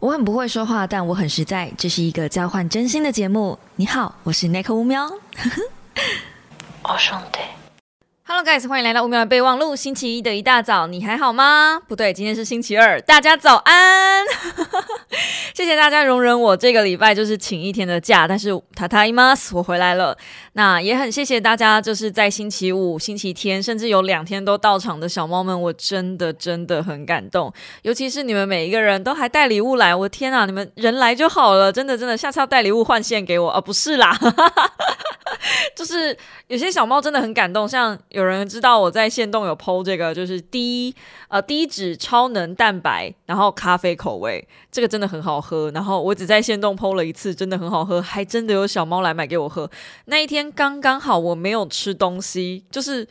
[0.00, 1.70] 我很不会说话，但我很实在。
[1.76, 3.58] 这是一个交换真心的节目。
[3.76, 5.06] 你好，我是 Nick 乌喵。
[6.82, 7.38] 我兄弟。
[8.32, 9.74] Hello guys，欢迎来到五秒的备忘录。
[9.74, 11.82] 星期一的一大早，你还好吗？
[11.88, 14.24] 不对，今天是星期二，大家早安。
[15.52, 20.16] 谢谢大家容忍我这个礼拜就是请一天的假，但是塔塔伊玛斯我回来了。
[20.52, 27.52] 那也很谢谢大家，就是在星期五、星期天，甚至有两天都到场的小猫们，我真的真的很感动。
[27.82, 33.60] 尤其是你们每一个人都还带礼物来，我天啊，你们人来就好了，真的真的，下次要带礼物换线给我啊？
[33.60, 34.16] 不是啦。
[35.74, 36.16] 就是
[36.48, 40.94] 有些小猫真的很感动，像有人知道我在线动有剖这个，就是低
[41.28, 45.70] 呃低脂超能蛋白，然后咖啡口味，这个真的很好喝。
[45.72, 49.70] 然后我只在线动剖了一次，真的很好喝，还真的有小猫来买给我喝。
[50.04, 53.08] 那一天刚刚好我没有吃东西，就是。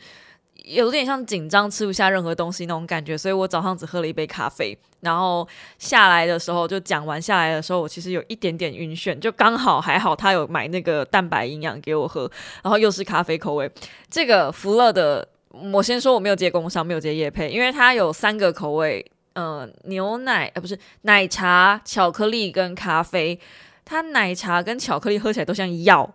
[0.70, 5.46] 有点像紧张吃不下任何东西那种感觉，所以我早上只喝了一杯咖啡，然后
[5.78, 12.30] 下来的时候就讲完下来的时候，我其实有一点点晕眩，就刚好还好他有买那个蛋白营养给我喝，
[12.62, 13.68] 然后又是咖啡口味。
[14.08, 15.26] 这个福乐的，
[15.72, 23.40] 我先说我没有接工商，没有接叶配，因为它有三个口味，嗯，牛奶呃不是奶茶、巧克力跟咖啡，
[23.84, 26.14] 它奶茶跟巧克力喝起来都像药。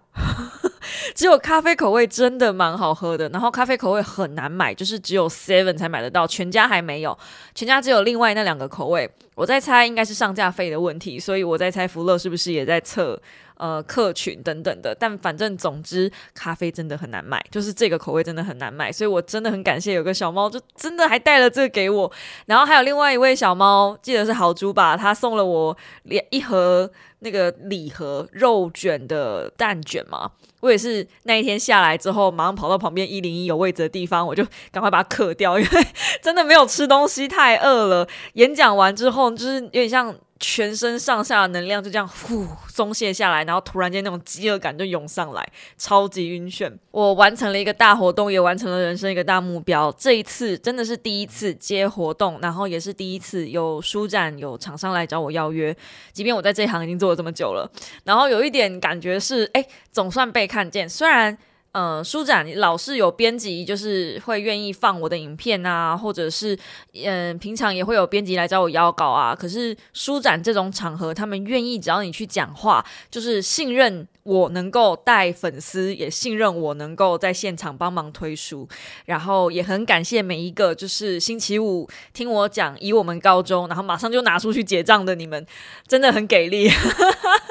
[1.13, 7.17] 只有咖啡口味真的蛮好喝的，然后咖啡口味很难买，就是只有 Seven 才买得到，全家还没有，
[7.53, 9.09] 全家只有另外那两个口味。
[9.35, 13.21] 我在猜应该是上架费的问题，所以我在猜福乐是不是也在测
[13.57, 14.95] 呃客群等等的。
[14.97, 22.09] 但反正总之咖啡真的很难买，就是这个口味真的很难买，所以我真的很感谢有个小猫，就真的还带了这个给我。
[22.45, 26.89] 然后还有另外一位小猫，记得是豪猪吧，他送了我两一盒。
[27.25, 35.87] 那个礼盒肉卷的蛋卷嘛，我也是那一天下来之后，马上跑到旁边一零一有位置的地方，我就赶快把它嗑掉，因为
[36.21, 38.07] 真的没有吃东西，太饿了。
[38.33, 40.15] 演讲完之后，就是有点像。
[40.39, 46.71] 全身上下的能量就这样呼松懈下来，然后突然间那种饥饿感就涌上来，超级晕眩。
[46.91, 49.89] 我完成了一个大活动，也完成了人生一个大目标。
[49.97, 55.75] 这一次真的是第一次接活动，然后也是第一次有书展有厂商来找我邀约。
[56.11, 57.69] 即便我在这行已经做了这么久了，
[58.03, 60.87] 然后有一点感觉是，哎，总算被看见。
[60.89, 61.37] 虽然。
[61.77, 66.57] 嗯，书展老是有编辑，就是会愿意放我的影片啊，或者是
[67.03, 69.35] 嗯，平常也会有编辑来找我邀稿啊。
[69.35, 78.65] 可是书展这种场合，他们愿意只要你去讲话，就是信任我能够带粉丝，也信任我能够在现场帮忙推书。
[79.03, 85.45] 然后也很感谢每一个就是星期五听我讲以我们高中，然后马上就拿出去结账的你们，
[85.85, 86.71] 真的很给力。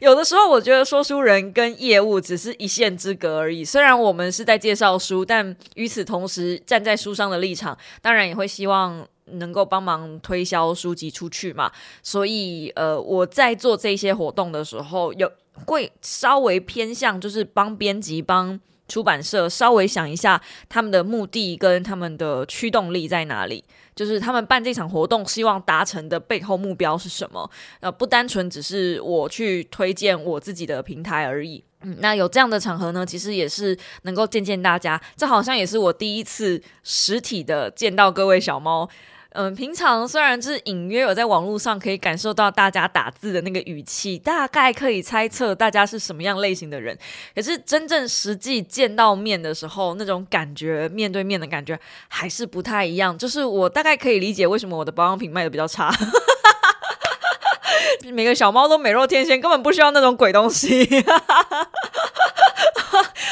[0.00, 3.64] 有的时候，我觉得说书人跟业务只是一线之隔而已。
[3.64, 11.70] 虽然我们是在介绍书，但与此同时，站在书商的立场，当然也会希望能够帮忙推销书籍出去嘛。
[12.02, 15.30] 所以，呃，我在做这些活动的时候，有
[15.64, 18.60] 会稍微偏向，就是帮编辑帮。
[18.88, 23.64] 出版社稍微想一下，他们的目的跟他们的驱动力在哪里？
[23.94, 27.50] 就是他们办这场活动，希望达成的背后目标是什么？
[27.80, 31.64] 呃，不单纯只是我去推荐我自己的平台而已。
[31.80, 35.00] 嗯，那有这样的场合呢，其实也是能够见见大家。
[35.16, 38.88] 这好像也是我第一次实体的见到各位小猫。
[39.36, 46.98] 嗯，平常虽然是隐约有在网络上可以感受到大家打字的那个语气，大概可以猜测大家是什么样类型的人，
[47.34, 53.16] 可是真正实际见到面的时候，那种感觉，面对面的感觉还是不太一样。
[53.18, 55.94] 就是我大概可以理解为什么我的保养品卖的比较差。
[58.10, 60.88] 每个小猫都美若天仙，根本不需要那种鬼东西，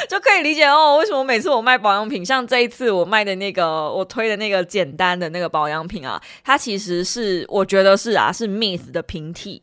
[0.09, 0.97] 就可以理解哦。
[0.99, 9.63] 为什么每次我卖保养品，像这一次我卖的那个，我推的那个简单的那个保养品啊，它其实是我觉得是啊，是 Miss 的平替，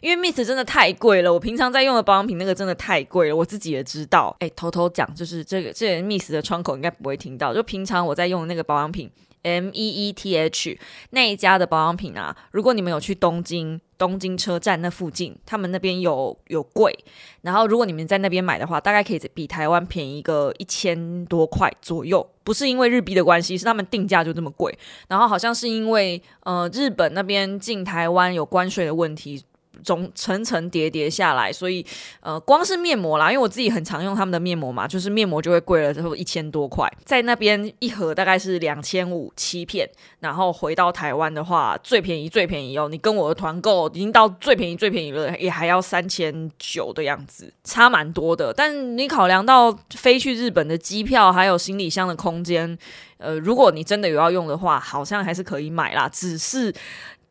[0.00, 1.32] 因为 Miss 真的太贵了。
[1.32, 4.34] 我平常在用的保养品那个真的太贵了，我自己也知道。
[4.40, 7.54] 哎，偷偷讲，就是这个这 Miss 的窗口应该不会听到。
[7.54, 9.10] 就平常我在用那个保养品。
[9.42, 10.78] M E E T H
[11.10, 16.96] 那一家的保养品啊，如果你们有去东京东京车站那附近，他们那边有有柜，
[17.42, 22.26] 然后如果你们在那边买的话，大概可以比台湾便宜个一千多块左右。
[22.42, 24.76] 不是因为日币的关系，是他们定价就这么贵。
[25.08, 29.44] 然后好像是因为呃日本那边进台湾有关税的问题。
[29.82, 31.84] 总层层叠叠下来，所以
[32.20, 39.88] 呃，光是面膜啦，因为我自己很常用他们的面膜嘛，就是面膜就会贵了之后一千多块，在那边一盒大概是两千五七片，
[40.20, 48.52] 然后回到台湾的话，最便宜最便宜哦，你跟我的团购已经到最便宜最便宜了，也还要三千九的样子，差蛮多的。
[48.52, 52.78] 但你考量到飞去日本的机票还有行李箱的空间，
[53.18, 56.74] 呃，如果你真的有要用的话，好像还是可以买啦，只是。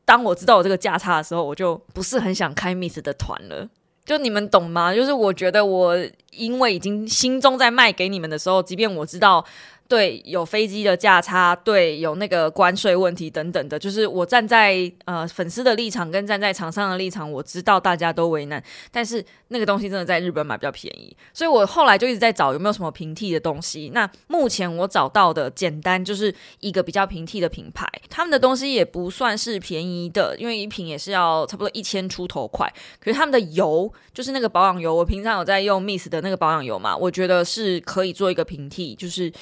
[0.10, 3.70] 当我知道我这个价差的时候，我就不是很想开 Miss 的团了。
[4.04, 4.92] 就你们懂吗？
[4.92, 5.96] 就是我觉得我
[6.32, 9.46] 因为已经心中在卖给你们的时候，即便我知道。
[9.90, 23.90] 对，有飞机的价差，对，有那个关税问题等等的，就是我站在呃粉丝的立场跟站在厂商的立场，我知道大家都为难，但是那个东西真的在日本买比较便宜，所以我后来就一直在找有没有什么平替的东西。
[23.92, 32.72] 那目前我找到的简单就是一个比较平替的品牌，他们的东西也不算是便宜的，因为一瓶也是要差不多一千出头块。
[33.00, 39.34] 可是他们的油就是那个保养油，我平常有在用 Miss 的那个保养油嘛，我觉得是可以做一个平替，就是。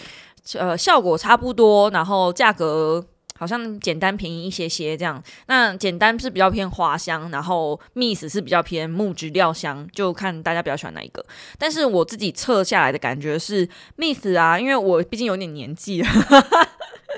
[0.53, 3.03] 呃，效果差不多，然后价格
[3.37, 5.21] 好像简单便宜一些些这样。
[5.47, 11.25] 那简单是比较偏花香，然后 Miss 是比较偏木质料香，就看大家比较喜欢哪一个。
[11.57, 13.67] 但是我自己测下来的感觉是
[13.97, 16.09] Miss 啊，因为我毕竟有点年纪了。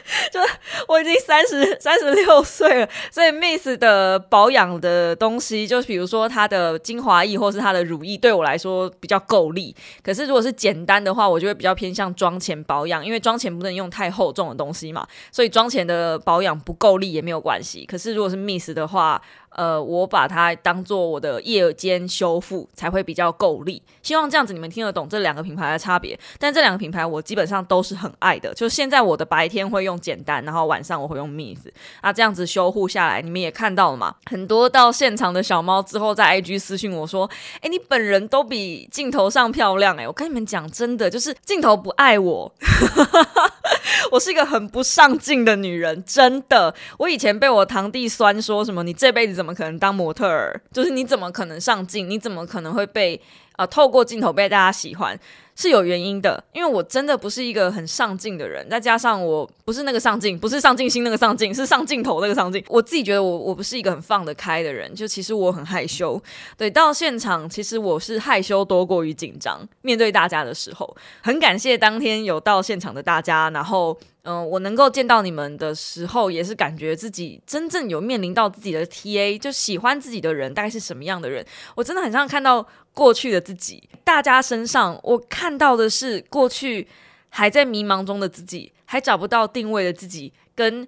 [0.32, 0.40] 就
[0.88, 9.76] 我已经三十三十六岁了，所以 Miss 的保养的东西，就比如说它的精华液或是它的乳液，对我来说比较够力。
[10.04, 17.86] 可是如果是简单的话，我就会比较偏向妆前保养，因为妆前不能用太厚重的东西嘛，所以妆前的保养不够力也没有关系。
[17.86, 19.22] 可是如果是 Miss 的话，
[19.60, 23.84] 呃，我把它当做我的夜间修复才会比较够力。
[24.02, 26.18] 希望这样子你们听得懂这两个品牌的差别。
[26.40, 28.54] 但这两个品牌我基本上都是很爱的。
[28.54, 31.68] 就现在我的白天会用简单，然后晚上我会用 Miss。
[32.00, 34.16] 啊，这样子修护下来，你们也看到了嘛？
[34.28, 37.30] 很多到现场的小猫之后在 IG 私信我说
[37.60, 42.50] ：“哎，你本人都比镜头上漂亮哎！”我跟你们讲，真的就是镜头不爱我。
[44.12, 46.74] 我是一个很不上进的女人，真的。
[46.98, 50.62] 我以前被我堂弟酸说什么：“你这辈子怎么可能当模特儿？
[50.72, 52.10] 就是你怎么可能上镜？
[52.10, 53.20] 你怎么可能会被
[53.54, 55.18] 啊透过镜头被大家喜欢？”
[55.60, 62.64] 是有原因的，因为我真的不是一个很上进的人，再加上我不是那个上进，不是上进心那个上进，是上镜头那个上进。
[62.70, 66.22] 我自己觉得我我不是一个很放得开的人，就其实我很害羞。
[66.56, 74.00] 对，到现场其实我是害羞多过于紧张，面对大家的时候，很感谢当天有到现场的大家，然后。
[74.24, 81.44] 嗯，我能够见到你们的时候，也是感觉自己真正有面临到自己的 TA，就喜欢自己的人大概是什么样的人。
[81.74, 82.64] 我真的很像看到
[82.94, 86.88] 过去的自己，大家身上我看看到的是过去
[87.30, 90.88] 还在迷茫中的自己，还找不到定位的自己，跟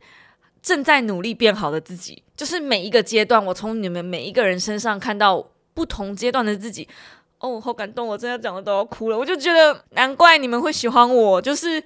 [0.62, 2.22] 正在努力变好的自己。
[2.38, 5.44] 就是每一个阶段，我从你们每一个人身上看到
[5.74, 6.88] 不同阶段的自己。
[7.40, 9.18] 哦，好感动，我真的讲的都要哭了。
[9.18, 11.84] 我就觉得难怪你们会喜欢我，就是。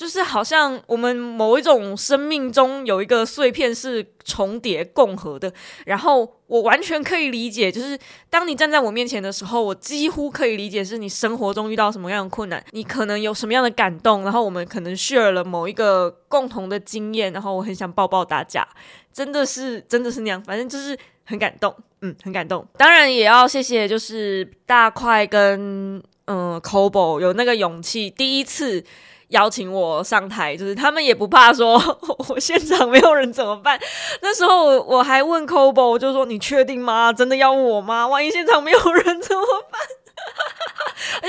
[0.00, 5.52] 就是好像我们某一种生命中有一个碎片是重叠共和的，
[5.84, 7.98] 然后我完全可以理解，就是
[8.30, 18.66] 当你站在我面前的时候，我几乎可以理解是你生活中遇到什么样的困难，你可能有什么样的感动，然后我们可能 share 了某一个共同的经验，然后我很想抱抱大家，
[19.12, 22.66] 真的是真的是那样，反正就是很感动，嗯，很感动。
[22.78, 28.82] 当然也要谢谢，就是大块跟嗯 Cobo 有那个勇气，第一次。
[29.30, 31.74] 邀请我上台，就是他们也不怕说，
[32.28, 33.78] 我现场没有人怎么办？
[34.22, 37.12] 那时候我还问 Cobo，就说你确定吗？
[37.12, 38.06] 真的要我吗？
[38.06, 39.39] 万一现场没有人怎么？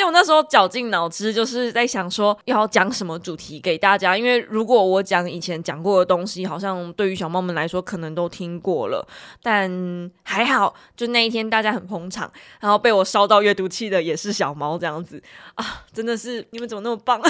[0.02, 4.18] 且我那时候绞尽脑汁，就是在想说要讲什么主题给大家。
[4.18, 9.08] 因为如果我讲以前讲过的东西，好像对于小猫们来说可能都听过了。
[9.44, 15.22] 但还好，就那一天大家很捧场，然后被我烧到阅读器的也是小猫这样子
[15.56, 15.84] 啊！
[15.94, 17.22] 真的是你们怎么那么棒？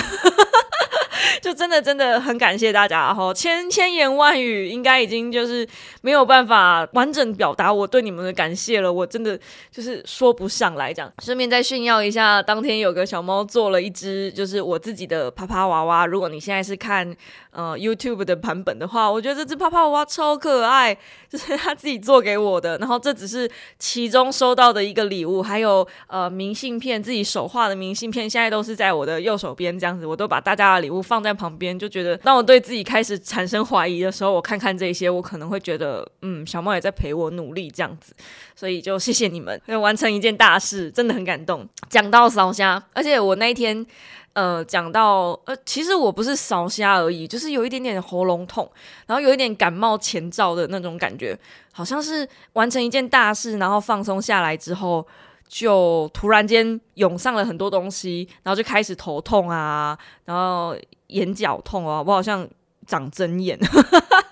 [1.42, 5.68] 就真的真的很感谢大家哈，千千言万语应该已经就是
[6.02, 9.40] 没有办法完整表达我对你们的感谢了，我真的
[9.72, 10.92] 就是说不上来。
[10.94, 16.06] 讲顺便再炫耀一下，当天有个小猫做了一只就是我自己的啪啪娃娃。
[16.06, 17.16] 如果你现在是看
[17.52, 20.98] 呃 YouTube 的版本的话，我觉得这只泡泡蛙超可爱，
[21.30, 22.78] 就是他自己做给我的。
[22.78, 31.02] 然后这只是其中收到的一个礼物，还有呃明信片，自己手画的明信片，现在都是在我的右手边这样子，我都把大家的礼物。
[31.02, 38.14] 放在旁边，就觉得当我对自己开始产生怀疑的时候，我看看这些，我可能会觉得，嗯，小猫也在陪我努力这样子，
[38.56, 41.68] 所以就谢谢你们， 完成一件大事，真的很感动。
[41.90, 43.86] 讲到烧虾，而且我那一天，
[44.34, 48.70] 呃，讲到，呃，其实我不是烧虾而已，就是有一点点喉咙痛，
[49.08, 51.38] 然后有一点感冒前兆的那种感觉，
[51.72, 55.06] 好像是完成一件大事，然后放松下来之后。
[55.54, 60.74] 就突然间涌上了很多东西，然后就开始头痛啊，然后
[61.08, 62.48] 眼角痛啊，我好像
[62.88, 63.60] 长针眼，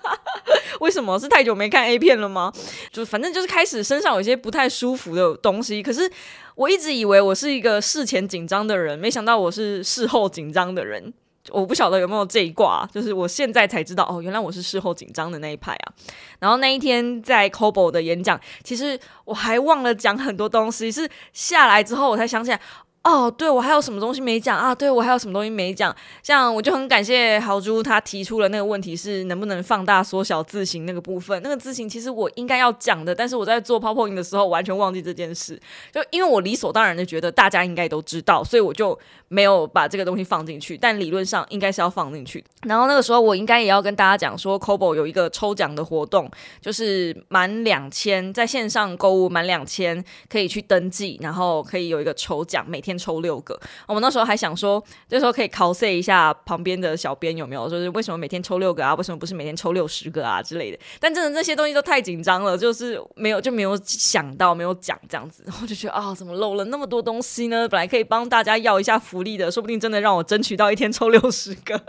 [0.80, 2.52] 为什么是太久没看 A 片了吗？
[2.92, 6.10] 就反正就是开始身上有一些不太舒服的东西，可是
[6.56, 11.14] 我一直以为我是一个事前紧张的人，没想到我是事后紧张的人。
[11.48, 15.92] 我不晓得有没有这一卦，就是我现在才知道哦，原来我是事后紧张的那一派啊。
[16.38, 22.60] 然后那一天在 Cobo 的演讲，其实我还忘了讲很多东西，是下来之后我才想起来。
[23.02, 24.74] 哦，对，我还有什么东西没讲啊？
[24.74, 25.94] 对我还有什么东西没讲？
[26.22, 31.40] 像我就很感谢豪猪，他提出了那个问题是能不能放大、缩小字形那个部分。
[31.42, 35.58] 那个字形其实我应该要讲的，但是我在做 PowerPoint 的时候完全忘记这件事。
[35.90, 38.96] 就因为我理所当然的觉得大家应该都知道，所以我就
[39.28, 40.76] 没有把这个东西放进去。
[40.76, 42.44] 但理论上应该是要放进去。
[42.64, 46.30] 然后那个时候我应该也要跟大家讲说，Cobo 有一个抽奖的活动，
[46.60, 52.89] 就是满两千在线上购物满两千可以去登记，然后可以有一个抽奖，每天。
[52.98, 58.94] 抽六个，我们那时候还想说，这时候可以 cos 一下旁边的小编有没有，说是为什么每天抽六个啊？
[58.94, 60.78] 为什么不是每天抽六十个啊之类的？
[60.98, 67.68] 但真的这些东西都太紧张了，就是没有就没有想到，没有讲这样子，然后就觉得啊，怎么漏了那么多东西呢？
[67.68, 71.80] 本来可以帮大家要一下福利的，说不定真的让我争取到一天抽六十个，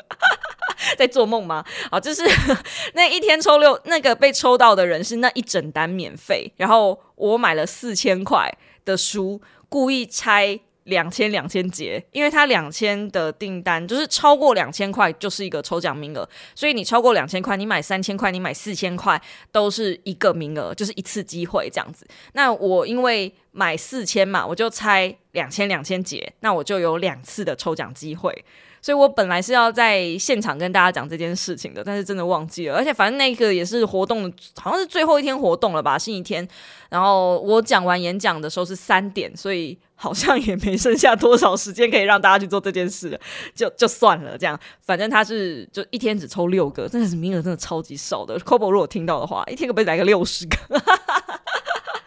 [0.97, 1.63] 在做梦吗？
[1.89, 2.23] 好，就是
[2.93, 8.51] 那一天抽六那个被抽到的人是那一整单免费，然后我买了四千块
[8.85, 10.59] 的书，故意拆。
[10.85, 19.21] 两千两千节，因为它两千的订单就是超过两千块就是一个抽奖名额，所以你超过两千块，你买三千块，你买四千块
[19.51, 22.07] 都是一个名额，就是一次机会这样子。
[22.33, 28.43] 那我因为买四千嘛，我就拆两千两千节，那我就有两次的抽奖机会。
[28.83, 32.75] 所以我本来是要在现场跟大家讲这件事情的，但是真的忘记了。
[32.75, 34.23] 而且反正那个也是活动，
[34.55, 36.47] 好像是最后一天活动了吧，星期天。
[36.89, 43.19] 然后我讲完演讲的时候是三点，所以好像也没剩下多少时间可以让大家去做这件事，
[43.53, 44.35] 就就算了。
[44.35, 48.39] 这样，反正他是就一天只抽六个，真的是名额真的超级少的。
[48.39, 50.57] Cobo 如果听到的话，一天可不可以来个六十个？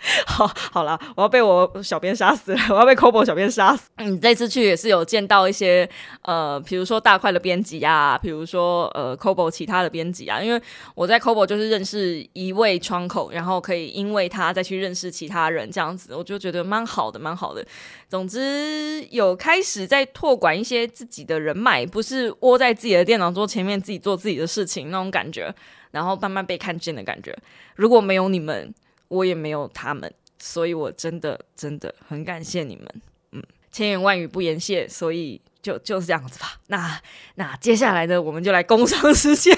[0.27, 3.89] 好，好了，我要被我小编杀死了， 我要被 Cobo 小编杀死。
[3.97, 5.89] 嗯，这次去也是有见到一些
[6.23, 10.61] 呃，比如说大块的编辑啊，比如说呃 Cobo 其他的编辑啊，因为
[10.95, 17.65] 我在 Cobo 就是认识一位窗口，然后可以因为他再去认识其他人，这样子我就觉得蛮好的，蛮好的。
[18.09, 25.55] 总之有开始在拓管一些自己的人脉，不是窝在自己的电脑桌前面自己做自己的事情那种感觉，
[25.93, 27.35] 然后慢慢被看见的感觉。
[27.77, 28.75] 如果没有你们。
[29.15, 33.03] 我也没有他们，所以我真的真的很感谢你们，
[33.33, 36.59] 嗯，千言万语不言谢，所以就就是这样子吧。
[36.67, 37.01] 那
[37.37, 39.57] 那接下来呢我们就来工商时间。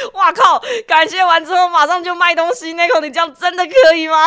[0.14, 0.60] 哇靠！
[0.86, 4.26] 感谢完之后马上就卖东西，那口你这样真的可以吗？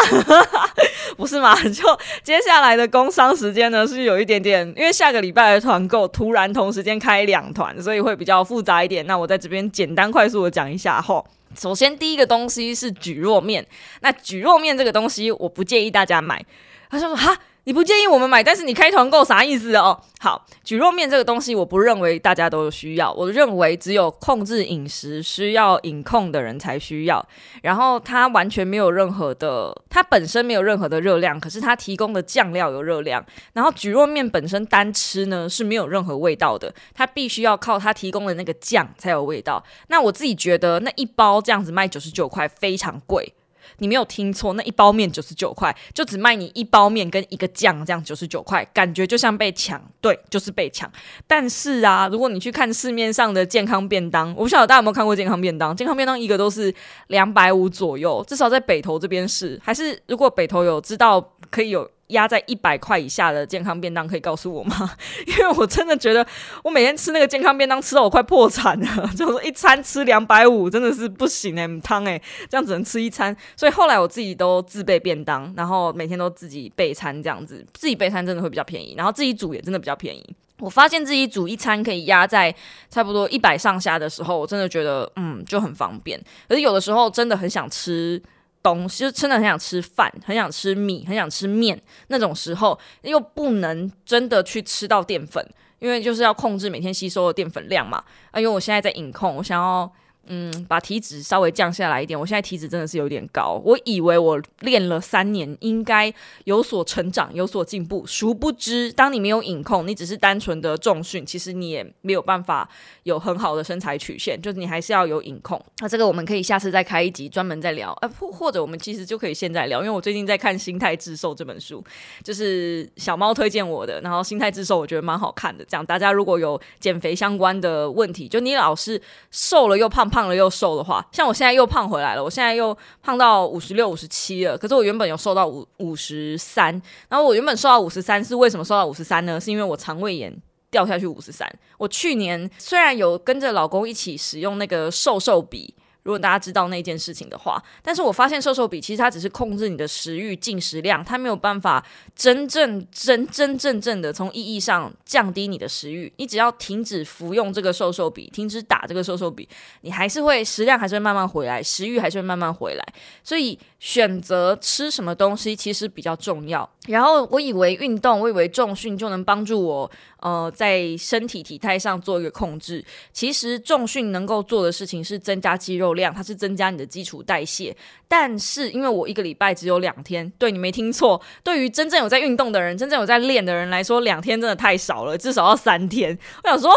[1.18, 1.56] 不是嘛？
[1.70, 1.84] 就
[2.24, 9.06] 接下来的工商时间呢，是有一点点，因为下个礼拜的团购突然同时间开两团，所以会比较复杂一点。
[9.06, 11.26] 那我在这边简单快速的讲一下吼。
[11.56, 13.66] 首先，第一个东西是蒟蒻面。
[14.02, 16.44] 那蒟蒻面这个东西，我不建议大家买。
[16.90, 19.98] 他说：“哈。”你不建议我们买，但是你开团购啥意思哦？
[20.20, 23.12] 好，蒟蒻面这个东西，我不认为大家都需要。
[23.14, 27.26] 我认为只有控制饮食需要饮控的人才需要。
[27.62, 33.26] 然后它完全没有任何的，它本身没有任何的热量，可是它提供的酱料有热量。
[33.54, 39.64] 然后蒟蒻面本身单吃呢是没有任何味道的，它必须要靠它提供的那个酱才有味道。
[39.88, 43.34] 那我自己觉得那一包这样子卖九十九块，非常贵。
[43.84, 50.90] 你没有听错，那一包面九十九块，就只卖你一包面跟一个酱，这样九十九块，感觉就像被抢，对，就是被抢。
[51.28, 56.74] 但是啊，如果你去看市面上的健康便当，我不晓得大家有没有看过健康便当，健康便当一个都是
[57.08, 61.92] 两百五左右，至少在北投这边是，还是如果北投有知道可以有。
[62.14, 64.92] 压在一百块以下的健康便当可以告诉我吗？
[65.28, 66.26] 因为我真的觉得
[66.64, 73.36] 我每天吃那个健康便当吃到我快破产了， 就是一餐吃两百五真的是不行哎，汤哎，这样只能吃一餐。
[73.56, 80.36] 所以后来我自己都自备便当，然后每天都自己备餐，这样子自己备餐真的会比较便宜，然后自己煮也真的比较便宜。
[80.60, 82.54] 我发现自己煮一餐可以压在
[82.90, 86.18] 差不多一百上下的时候，我真的觉得嗯就很方便。
[86.48, 88.22] 可是有的时候真的很想吃。
[88.64, 95.46] 东西就真的很想吃饭，很想吃米，很想吃面那种时候，又不能真的去吃到淀粉，
[95.78, 98.04] 因为就是要控制每天吸收的淀粉量嘛。
[98.32, 99.94] 啊，因为我现在在饮控，我想要。
[100.28, 102.18] 嗯，把体脂稍微降下来一点。
[102.18, 103.62] 我现在体脂真的是有点高。
[103.66, 106.14] 我以为我练了三年，应该
[106.46, 108.06] 有所成长、有所进步。
[108.08, 112.70] 殊不知，当你没有饮控，你只是单纯的重训，其实你也没有办法
[113.04, 114.42] 有很好的身材曲线。
[114.42, 115.62] 就是你还是要有饮控。
[115.82, 117.92] 那这个我们可以下次再开一集专门再聊。
[118.02, 121.84] 呃，或或者我们其实就可以现在聊，因为我最近在看《心态致瘦》这本书，
[122.24, 124.00] 就是小猫推荐我的。
[124.00, 125.66] 然后《心态致瘦》我觉得蛮好看的。
[125.66, 130.13] 这样大家如果有减肥相关的问题，就你老是瘦了又胖。
[130.14, 134.56] 胖了又瘦的话，像我现在又胖回来了，我现在又胖到五十六、五十七了。
[134.56, 136.80] 可是我原本有瘦到五五十三，
[137.10, 139.40] 然后我原本瘦到五十三是为什么瘦到五十三呢？
[139.42, 140.32] 是因为我肠胃炎
[140.70, 141.52] 掉下去五十三。
[141.80, 145.74] 我去年虽然有跟着老公一起使用那个瘦瘦笔。
[146.04, 151.84] 如果大家知道那件事情的话，但是我发现瘦瘦笔其实它只是控制你的食欲进食量，它没有办法
[152.16, 156.12] 真正真真正正的从意义上降低你的食欲。
[156.18, 159.48] 你只要停止服用这个瘦瘦笔，停止打这个瘦瘦笔，
[159.82, 162.86] 你还是会食量还是会慢慢回来，食欲还是会慢慢回来。
[163.24, 166.70] 所以选择吃什么东西其实比较重要。
[166.88, 169.90] 然后我以为运动，我以为重训就能帮助我。
[170.24, 177.76] 呃，在身体体态上做一个控制，其实重训能够做的事情是增加肌肉量，它是增加你的基础代谢。
[178.08, 186.18] 但是因为我一个礼拜只有两天，对你没听错，对于真正有在运动的人，真正有在练的人来说，两天真的太少了，至少要三天。
[186.46, 186.72] 我想说。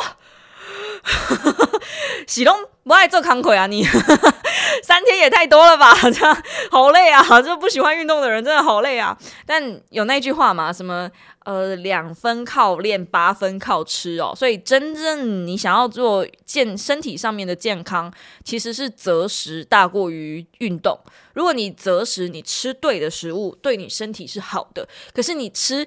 [2.26, 3.68] 喜东不爱做康腿啊！
[3.68, 3.84] 你
[4.82, 5.94] 三天也太多了吧？
[6.10, 6.36] 这样
[6.70, 7.22] 好累啊！
[7.40, 9.16] 就不喜欢运动的人真的好累啊！
[9.46, 11.08] 但有那句话嘛，什么
[11.46, 14.34] 呃，两分靠练，八分靠吃哦。
[14.36, 18.12] 所以真正你想要做健身体上面的健康，
[18.44, 20.98] 其实是择食大过于运动。
[21.34, 24.86] 如果你择食，你吃对的食物，对你身体是好的。
[25.14, 25.86] 可是你吃。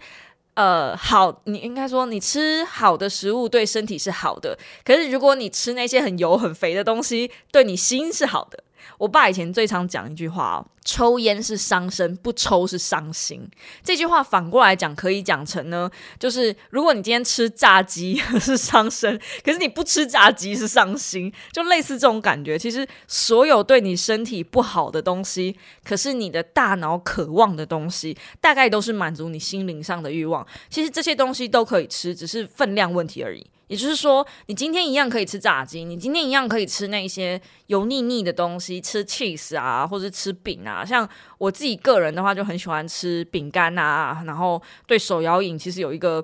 [0.55, 8.61] 呃，好，你应该说你吃好的食物对身体是好的，可是如果你吃那些很油很肥的东西，对你心是好的。
[8.97, 13.49] 我爸以前最常讲一句话哦，抽烟是伤身，不抽是伤心。
[13.83, 22.57] 这句话反过来讲，可以讲成呢，就是如果你今天吃炸鸡 是伤身，可是你不吃炸鸡是伤心，就类似这种感觉。
[22.57, 30.45] 其实所有对你身体不好的东西，可是你的大脑渴望的东西，大概都是满足你心灵上的欲望。
[30.69, 33.45] 其实这些东西都可以吃，只是分量问题而已。
[33.69, 40.83] 也就是说，你今天一样可以吃炸鸡，你今天一样可以吃那些油腻腻的东西，吃 cheese 啊，或者吃饼啊。
[40.83, 41.07] 像
[41.37, 46.21] 我自己个人的话，就很喜欢吃饼干啊，然后对手摇饮其实有一个。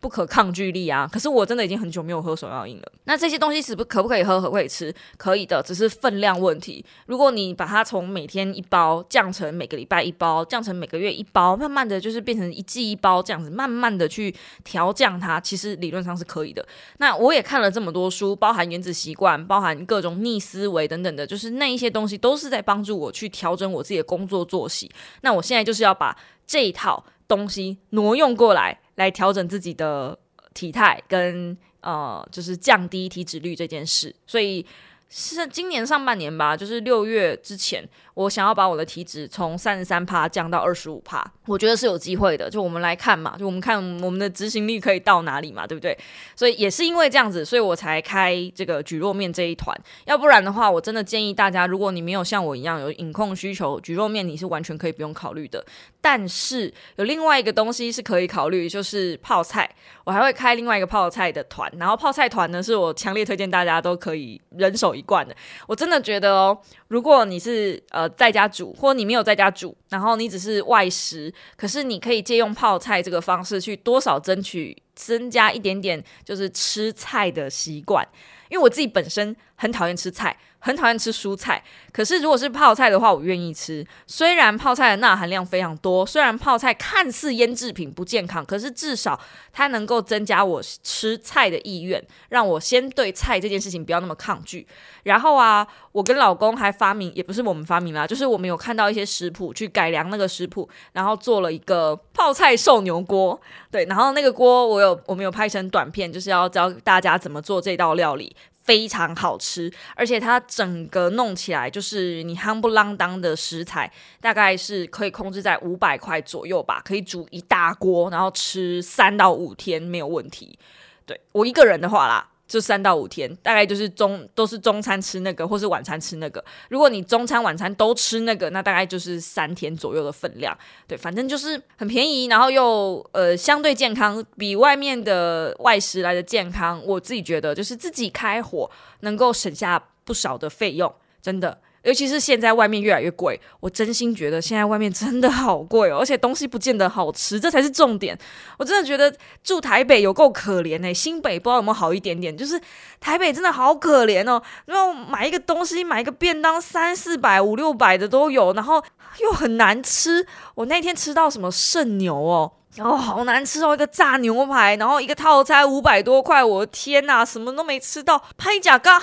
[0.00, 1.08] 不可抗拒力啊！
[1.10, 2.92] 可是我真的已经很久没有喝手摇饮了。
[3.04, 4.40] 那这些东西是不可不可以喝？
[4.40, 4.94] 可不可以吃？
[5.16, 6.84] 可以的，只是分量问题。
[7.06, 14.32] 如果你把它从每天一包降成每个礼拜一包，降成每个月一包，慢慢的就是变成一季一包这样子，慢慢的去
[14.62, 16.64] 调降它，其实理论上是可以的。
[16.98, 24.88] 那我也看了这么多书，包含原子习惯，包含各种逆思维等等的，就是那一些东西都是在帮助我去调整我自己的工作作息。
[25.22, 28.80] 那我现在就是要把这一套东西挪用过来。
[28.98, 30.18] 来调整自己的
[30.54, 34.66] 体态，跟呃，就是降低体脂率这件事，所以
[35.08, 37.88] 是今年上半年吧，就是六月之前。
[38.14, 42.50] 我想要把我的体脂从三十三帕降到二十五帕，我觉得是有机会的。
[42.50, 45.96] 就我们来看嘛，就我们看我们的执行力可以到哪里嘛，对不对？
[46.34, 49.72] 所以也是因为这样子，所以我才开这个举肉面这一团。
[50.06, 55.64] 要不然的话，我真的建议大家，如果你没有像我一样有饮控需求，举肉面你是完全可以不用考虑的。
[56.00, 59.70] 但是有另外一个东西是可以考虑，就是泡菜。
[60.02, 65.34] 我还会开另外一个泡菜的团，然后泡菜团呢，是我强烈推荐大家都可以人手习惯的。
[65.66, 68.06] 我真的觉得哦，如果你是呃。
[68.18, 78.04] 在家煮，或你没有在家煮，然后你只是外食，可是你可以借用泡菜这个方式去多少争取增加一点点，就是吃菜的习惯。
[78.48, 80.34] 因为我自己本身很讨厌吃菜。
[80.60, 83.86] 很讨厌吃蔬菜，可是如果是泡菜的话，我愿意吃。
[84.08, 89.18] 虽然泡菜的钠含量非常多，虽然泡菜看似腌制品不健康，可是至少
[89.52, 94.66] 它能够增加我吃菜的意愿，让我先对菜这件事情不要那么抗拒。
[95.04, 103.40] 然后啊，我跟老公还发明，也不是我们发明啦，就是我们有看到一些食谱去改良那个食谱，然后做了一个泡菜瘦牛锅。
[103.70, 108.34] 对，然后那个锅我有我们有拍成短片，就是要教大家怎么做这道料理。
[108.68, 120.58] 非常好吃，而且它整个弄起来就是你夯不啷当的食材，大概是可以控制在五百块左右吧，可以煮一大锅，然后吃三到五天没有问题。
[121.06, 122.28] 对我一个人的话啦。
[122.48, 126.42] 就三到五天，大概就是中都是中餐吃那个，或是晚餐吃那个。
[126.70, 130.56] 如果你中餐晚餐都吃那个，那大概就是三天左右的分量。
[130.86, 136.82] 对，反正就是很便宜，然后又呃相对健康，比外面的外食来的健康。
[136.86, 141.60] 我自己觉得，就是自己开火能够省下不少的费用，真的。
[141.88, 148.16] 尤其是现在外面越来越贵，我真心觉得现在外面真的好贵哦，而且东西不见得好吃，这才是重点。
[148.58, 149.10] 我真的觉得
[149.42, 152.60] 住台北有够可怜哎，新北不知道有没有好一点点，就是
[153.00, 154.42] 台北真的好可怜哦。
[154.66, 158.84] 然后买一个东西，买一个便当，三四百、五六百的都有，然后
[159.22, 160.26] 又很难吃。
[160.56, 169.00] 我那天吃到什么圣牛哦，然后好难吃哦，一个炸牛排，然后一个套餐五百多块，我的天哪，什么都没吃到，拍假杠。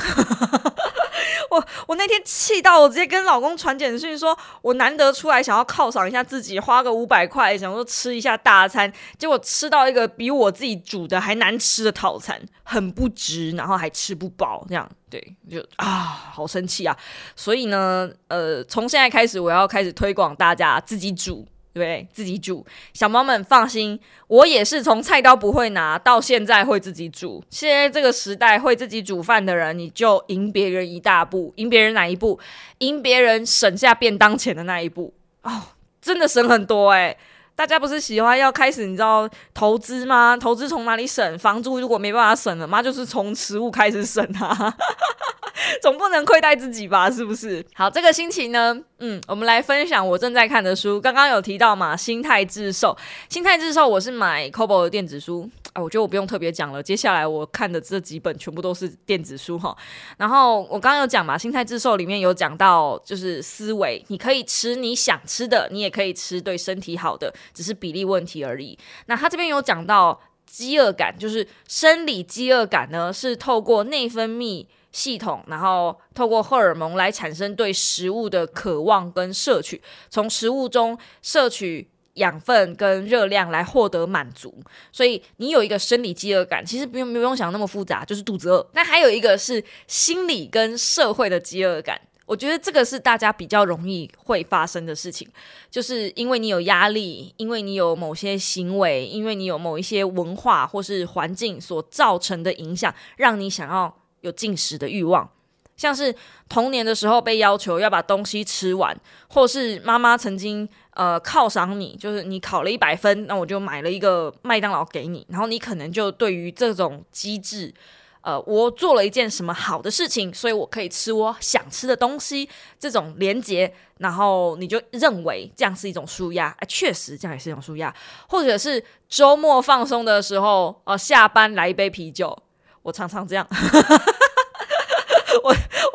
[1.51, 16.97] 我我那天气到我直接跟老公传简讯说，我难得出来想要犒赏一下自己，花个五百块，想说吃一下大餐，结果吃到一个比我自己煮的还难吃的套餐，很不值，然后还吃不饱，这样对，就啊，好生气啊！
[17.36, 21.47] 所以呢，呃，从现在开始，我要开始推广大家自己煮。
[21.75, 27.43] 对，自己煮，小猫们放心，我也是从菜刀不会拿到现在会自己煮。
[27.49, 31.51] 现在这个时代，会自己煮饭的人，你就赢别人一大步。
[31.57, 32.39] 赢别人哪一步？
[32.77, 35.13] 赢别人省下便当钱的那一步。
[35.43, 35.63] 哦，
[36.01, 37.17] 真的省很多哎！
[37.56, 40.36] 大家不是喜欢要开始，你知道投资吗？
[40.36, 41.39] 投资从哪里省？
[41.39, 44.74] 房租如果没办法省了，妈就是从食物开始省啊。
[45.82, 47.10] 总不能亏待自己吧？
[47.10, 47.65] 是不是？
[47.74, 51.00] 好，这个星期呢，嗯，我们来分享我正在看的书。
[51.00, 52.89] 刚刚有提到嘛，《心态致瘦》。
[53.34, 56.81] 《心态致瘦》我是买 c o b o 的电子书啊，我觉得我不用特别讲了。
[56.81, 59.75] 接下来我看的这几本全部都是电子书哈。
[60.17, 68.79] 然后我刚刚有讲嘛，《心态致瘦》里面有讲到，就是思维，你可以吃你想吃的，你也可以吃对身体好的，只是比例问题而已。
[69.07, 74.65] 那他这边有讲到饥饿感，就是生理饥饿感呢，是透过内分泌。
[74.95, 84.54] 系统，然后透过荷尔蒙来产生对食物的渴望跟摄取，从食物中摄取养分跟热量来获得满足。
[84.91, 88.67] 所以你有一个生理饥饿感，其实不用不用想那么复杂，就是肚子饿。
[88.73, 95.28] 那还有一个是心理跟社会的饥饿感，我觉得这个是大家比较容易会发生的事情，
[95.71, 103.95] 就是因为你有压力，因为你有某些行为，因为你有某一些文化或是环境所造成的影响，让你想要。
[104.21, 105.30] 有进食的欲望，
[105.78, 106.15] 像是
[106.49, 117.73] 童年的时候被要求要把东西吃完，或是妈妈曾经呃犒赏你，就是你考了一百分，那我就买了一个麦当劳给你，然后你可能就对于这种机制，
[118.21, 127.93] 呃，我做了一件什么好的事情，所以我可以吃我想吃的东西，这种连接，然后你就认为这样是一种舒压，哎，确实这样也是一种舒压，
[128.27, 132.38] 或者是周末放松的时候，呃，下班来一杯啤酒。
[132.81, 133.47] 我常常这样，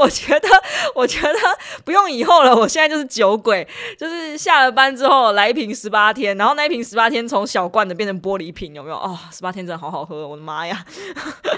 [0.01, 0.49] 我觉得，
[0.95, 1.39] 我觉得
[1.85, 2.57] 不用以后了。
[2.57, 3.67] 我现在就是酒鬼，
[3.99, 8.97] 就是下了班之后来一瓶十八天，然后那一瓶十八天从小罐的变成玻璃瓶，有没有？
[8.97, 10.83] 哦，十八天真的好好喝，我的妈呀！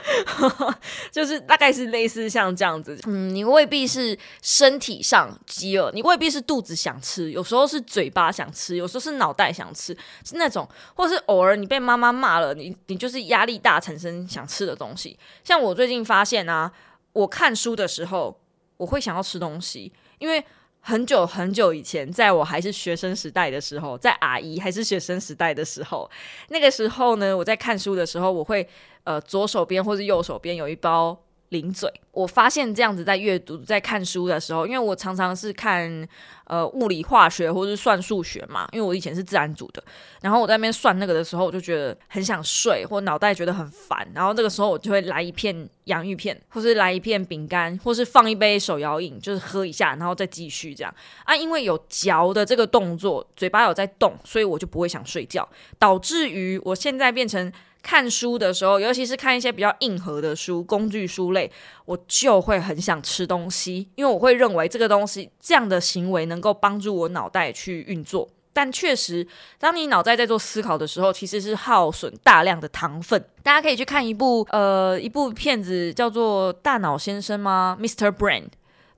[1.12, 15.16] 就是大概是类似像这样子，嗯，你未必是身体上饥饿，你未必是肚子想吃，有时候是嘴巴想吃，有时候是脑袋想吃，是那种，或是偶尔你被妈妈骂了，你你就是压力大产生想吃的东西。
[15.44, 16.70] 像我最近发现啊，
[17.12, 18.40] 我看书的时候，
[18.76, 20.44] 我会想要吃东西，因为
[20.80, 26.10] 很久很久以前，在我还是学生时代的时候，在阿姨还是学生时代的时候，
[26.48, 28.68] 那个时候呢，我在看书的时候，我会
[29.04, 31.16] 呃左手边或者右手边有一包。
[31.52, 36.08] 零嘴，我发现这样子在阅读、在看书的时候，因为我常常是看
[36.44, 39.84] 呃物理、化学或是算数学嘛，因为我以前是自然组的，
[40.22, 50.94] 然后我在那边算那个的时候，我就觉得很想睡，或脑袋觉得很烦，然后这个时候我就会来一片洋芋片，或是来一片饼干，或是放一杯手摇饮，就是喝一下，然后再继续这样。
[51.24, 55.46] 啊，因为有嚼的这个动作，嘴巴有在动，所以我就不会想睡觉，
[55.78, 57.52] 导致于我现在变成。
[57.82, 61.50] 看书的时候，尤其是看一些比较硬核的书、工具书类，
[61.84, 68.28] 我就会很想吃东西，因为我会认为这个东西这样的行为能够帮助我脑袋去运作。
[68.54, 69.26] 但确实，
[69.58, 73.24] 当你脑袋在做思考的时候，其实是耗损大量的糖分。
[73.42, 78.12] 大家可以去看一部呃一部片子，叫做《大脑先生》吗？Mr.
[78.12, 78.44] Brain，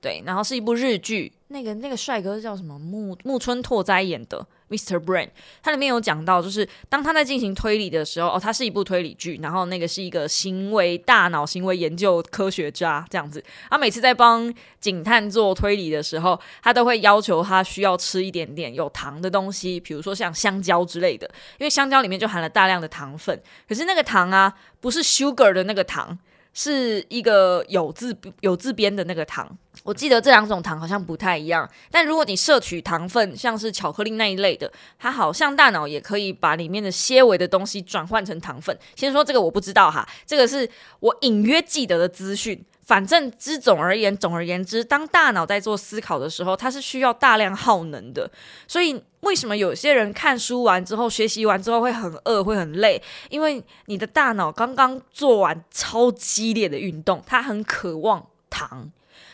[0.01, 1.33] 对，然后是一部日剧。
[1.49, 2.77] 那个那个帅哥叫什么？
[2.79, 4.45] 木木村拓哉演的。
[4.71, 4.99] Mr.
[4.99, 5.29] Brain，
[5.63, 26.19] 它里面有讲到，就是当他在进行推理的时候，哦，它是一部推理剧，然后那个是一个行为大脑行为研究科学家这样子，他每次在帮警探做推理的时候，他都会要求他需要吃一点点有糖的东西，比如说像香蕉之类的，因为香蕉里面就含了大量的糖分，可是那个糖啊，不是 sugar 的那个糖。
[26.55, 31.69] 是一个有自有字边的那个糖，我记得这两种糖好像不太一样。
[31.91, 38.79] 但如果你摄取糖分，像是巧克力那一类的，它好像大脑也可以把里面的纤维的东西转换成糖分。
[38.95, 40.69] 先说这个我不知道哈，这个是
[41.01, 42.65] 我隐约记得的资讯。
[42.87, 48.31] 反正之总而言，总而言之，当大脑在做思考的时候，它是需要大量耗能的。
[48.69, 53.03] 所以，为什么有些人看书完之后、学习完之后会很饿、会很累？
[53.31, 58.91] 因为你的大脑刚刚做完超激烈的运动，它很渴望糖，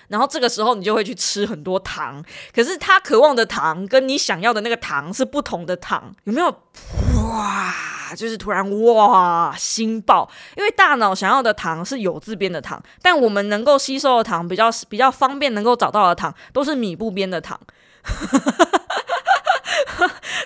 [0.06, 2.24] 然后这个时候你就会去吃很多糖。
[2.54, 6.48] 可是，他渴望的糖跟你想要的那个糖是不同的糖，有没有？
[6.48, 7.74] 哇！
[8.14, 10.28] 就是突然哇，心爆！
[10.56, 17.58] 因为大脑想要的糖是有字边的糖，但我们能够吸收的糖比较比较方便能够找到的糖，都是米布边的糖。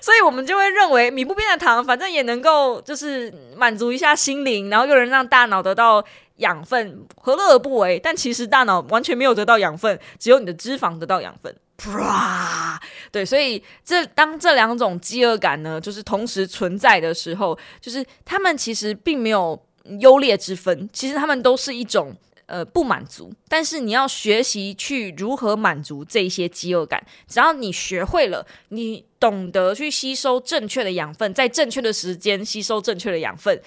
[0.00, 6.04] 所以我们就会认为米不边的糖，反正也能够就是满足一下心灵，然后又能让大脑得到
[6.36, 7.98] 养分，何乐而不为？
[7.98, 11.54] 但其实大脑完全没有得到养分，只有你的脂肪得到养分。
[11.76, 12.80] 啪！
[13.10, 19.60] 对，所以这当这两种饥饿感呢，就是同时存在的时候，就是他们其实并没有
[20.00, 22.16] 优劣之分，其实他们都是一种。
[22.46, 27.02] 呃，不满足，但是你要学习去如何满足这些饥饿感。
[27.26, 33.58] 只要你学会了，你懂得去吸收正确的养分，在正确的时间吸收正确的养分，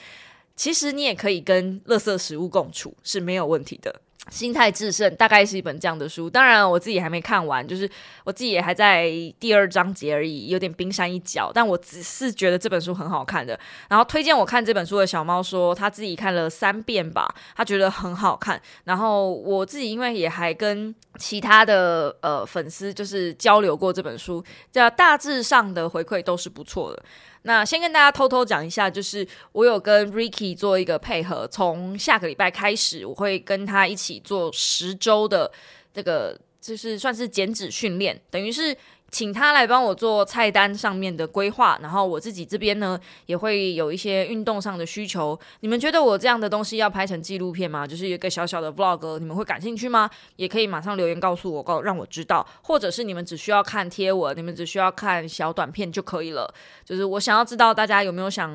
[0.56, 4.00] 其实你也可以跟垃圾食物共处，是没有问题的。
[4.30, 7.90] 心态制胜大概是一本这样的书，当然我自己还没看完，就是
[8.24, 9.10] 我自己也还在
[9.40, 11.52] 第二章节而已，有点冰山一角。
[11.54, 13.60] 但我只是觉得这本书很好看的。
[13.90, 18.62] 然后推荐我看这本书的小猫说，他自己看了三遍吧，他觉得很好看。
[18.84, 27.04] 然后我自己因为也还跟其他的呃粉丝就是交流过这本书，这大致上的回馈都是不错的。
[27.48, 35.52] 那先跟大家偷偷讲一下，就是我有跟 Ricky 做一个配合，从下个礼拜开始，我会跟他一起做十周的
[35.94, 38.78] 这个，就是算是减脂训练，等于是。
[39.10, 45.40] 请他来帮我做菜单上面的规划，然后我自己这边呢也会有一些运动上的需求。
[45.62, 47.88] 你们觉得我这样的东西要拍成纪录片吗？
[47.88, 50.10] 就是一个小小的 vlog，你们会感兴趣吗？
[50.36, 52.46] 也可以马上留言告诉我，告让我知道。
[52.62, 56.54] 或者是你们只需要看贴文，你们只需要看小短片就可以了。
[56.84, 58.54] 就是我想要知道大家有没有想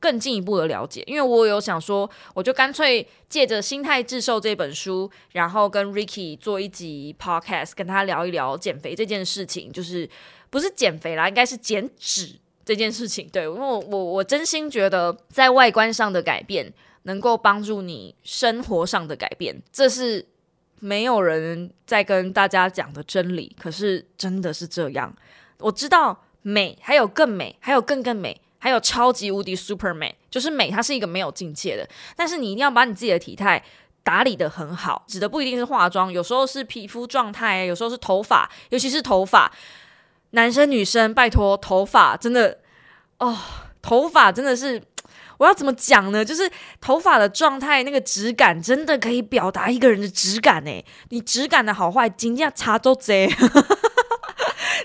[0.00, 10.08] 更进一步的了解，因为我有想说，我就干脆借着《心态致瘦》这本书，然后跟 Ricky 做一集 podcast，跟他聊一聊减肥这件事情，就是。
[10.50, 11.28] 不是减肥啦？
[11.28, 13.28] 应该是减脂这件事情。
[13.30, 20.26] 对，因为我我我真心觉得，在外观上的改变能够帮助你生活上的改变，这是
[20.80, 23.54] 没有人在跟大家讲的真理。
[23.60, 25.14] 可是真的是这样。
[25.58, 31.88] 我知道美还有更美，还有更更美，还有超级无敌 super 美，就是美，它是一个没有境界的。
[32.16, 33.62] 但是你一定要把你自己的体态
[34.02, 39.52] 打理的很好，指的不一定是化妆，有时候是皮肤状态，有时候是头发，尤其是头发。
[40.32, 42.58] 男生女生，拜托，头发真的
[43.18, 43.34] 哦，
[43.80, 44.82] 头发真的是，
[45.38, 46.22] 我要怎么讲呢？
[46.22, 46.50] 就是
[46.82, 50.84] 头发的状态，那个质感，真的可以表达一个人的质感诶。
[51.08, 53.26] 你质感的好坏，今天查都贼。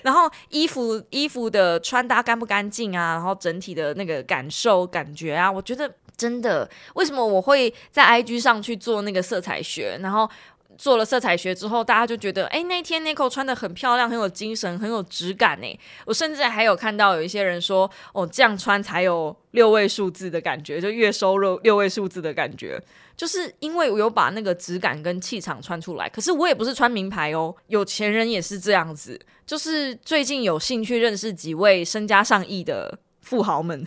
[0.02, 3.14] 然后衣服衣服的穿搭干不干净啊？
[3.14, 9.98] 然后整体的那个感受感觉啊，我觉得真的，为什么我会在 IG 上去做那个色彩学？
[10.02, 10.28] 然后。
[10.76, 15.80] 做了色彩学之后，大家就觉得，哎，那天 Nico 穿的很漂亮，很有精神，很有质感呢。
[16.04, 22.76] 我甚至还有看到有一些人说，哦，这样穿才有六位数字的感觉，就月收入六位数字的感觉，
[23.16, 26.08] 就是因为我有把那个质感跟气场穿出来。
[26.08, 29.20] 可是我也不是穿名牌哦，有钱人也是这样子。
[29.46, 33.86] 就是最近有兴趣认识几位身家上亿的富豪们，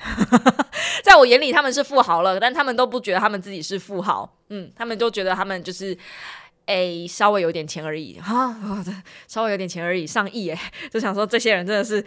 [1.03, 4.37] 在我眼里他们是富豪了，但他们都不觉得他们自己是富豪。
[4.49, 5.97] 嗯，他们都觉得他们就是。
[6.67, 8.55] 哎，稍微有点钱而已哈，
[9.27, 12.05] 稍微有点钱而已，上亿哎，就想说这些人真的是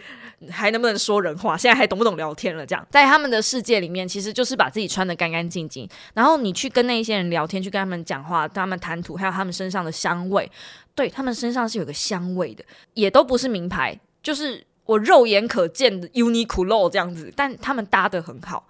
[0.49, 1.57] 还能不能说人话？
[1.57, 2.63] 现在还懂不懂聊天了？
[2.65, 10.49] 这样，在他们的世界里面，其实就是把自己穿的干干净净，然后你去跟那一些人聊天，去跟他们讲话，他们谈吐，还有他们身上的香味，
[10.93, 18.67] 对他们身上是有个香味的，也都不是名牌，就是我肉眼可见的 Uniqlo 这样子，但他们搭的很好。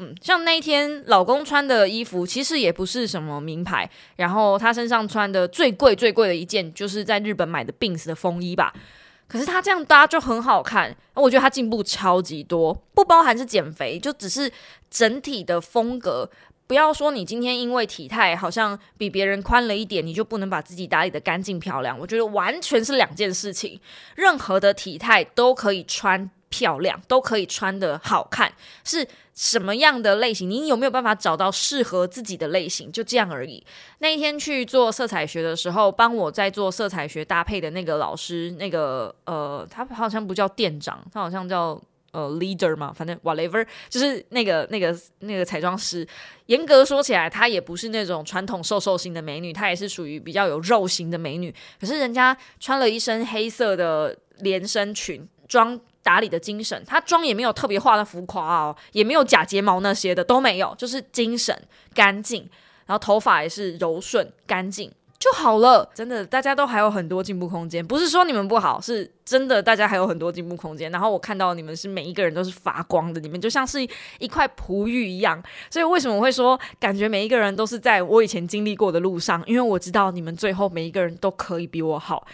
[0.00, 3.90] 嗯，像那一天老公穿的衣服，其实也不是什么名牌。
[4.14, 8.72] 然后他身上穿的最贵最贵的一件，就是在日本买的 Bins 的风衣吧。
[9.26, 14.50] 可是他这样搭就很好看，我觉得他进步超级多，不包含是减肥，就只是
[14.88, 16.30] 整体的风格。
[16.68, 21.98] 不要说你今天因为体态好像比别人宽了一点，你就不能把自己打理的干净漂亮。
[21.98, 23.80] 我觉得完全是两件事情，
[24.14, 26.30] 任何的体态都可以穿。
[26.50, 28.50] 漂亮都可以穿的好看，
[28.82, 29.06] 是
[29.38, 30.50] 什么样的类型？
[30.50, 32.90] 你有没有办法找到适合自己的类型？
[32.90, 33.64] 就这样而已。
[34.00, 46.04] 那一天去做色彩学的时候，帮我在做色彩学搭配的那个老师，那个呃，他好像不叫店长，他好像叫呃 leader 嘛，反正 whatever，就是那个那个那个彩妆师。
[46.46, 51.54] 严格说起来，她也不是那种传统瘦瘦型的美女，她也是属于比较有肉型的美女。
[51.80, 55.80] 可是人家穿了一身黑色的连身裙，妆。
[56.08, 61.54] 打理的精神，她妆也没有特别画的浮夸哦，也没有假睫毛那些的都没有，就是精神
[61.94, 62.48] 干净，
[62.86, 65.90] 然后头发也是柔顺干净就好了。
[65.94, 70.90] 真的，大家都还有很多进步空间，不是说你们不好，是真的大家还有很多进步空间。
[70.90, 73.78] 然后我看到你们是每一个人都是发光的，你们就像是
[74.18, 75.42] 一块璞玉一样。
[75.68, 79.42] 所以为什么我会说，感觉每一个人都是在我以前经历过的路上？
[79.46, 82.26] 因为我知道你们最后每一个人都可以比我好。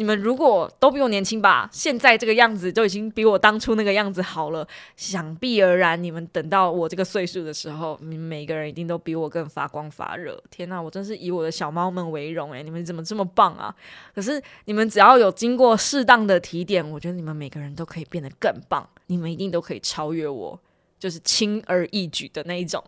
[0.00, 4.66] 你们如果都比我年轻吧，现在这个样子就已经比我当初那个样子好了。
[4.96, 10.42] 想必而然，你们等到我这个岁数的时候，你们每个人一定都比我更发光发热。
[10.48, 13.76] 天哪，我真是以我的小猫们为荣诶，你们怎么这么棒啊？
[14.14, 20.58] 可是你们只要有经过适当的提点，我觉得你们每个人都可以变得更棒，你们一定都可以超越我，
[20.98, 22.82] 就是轻而易举的那一种。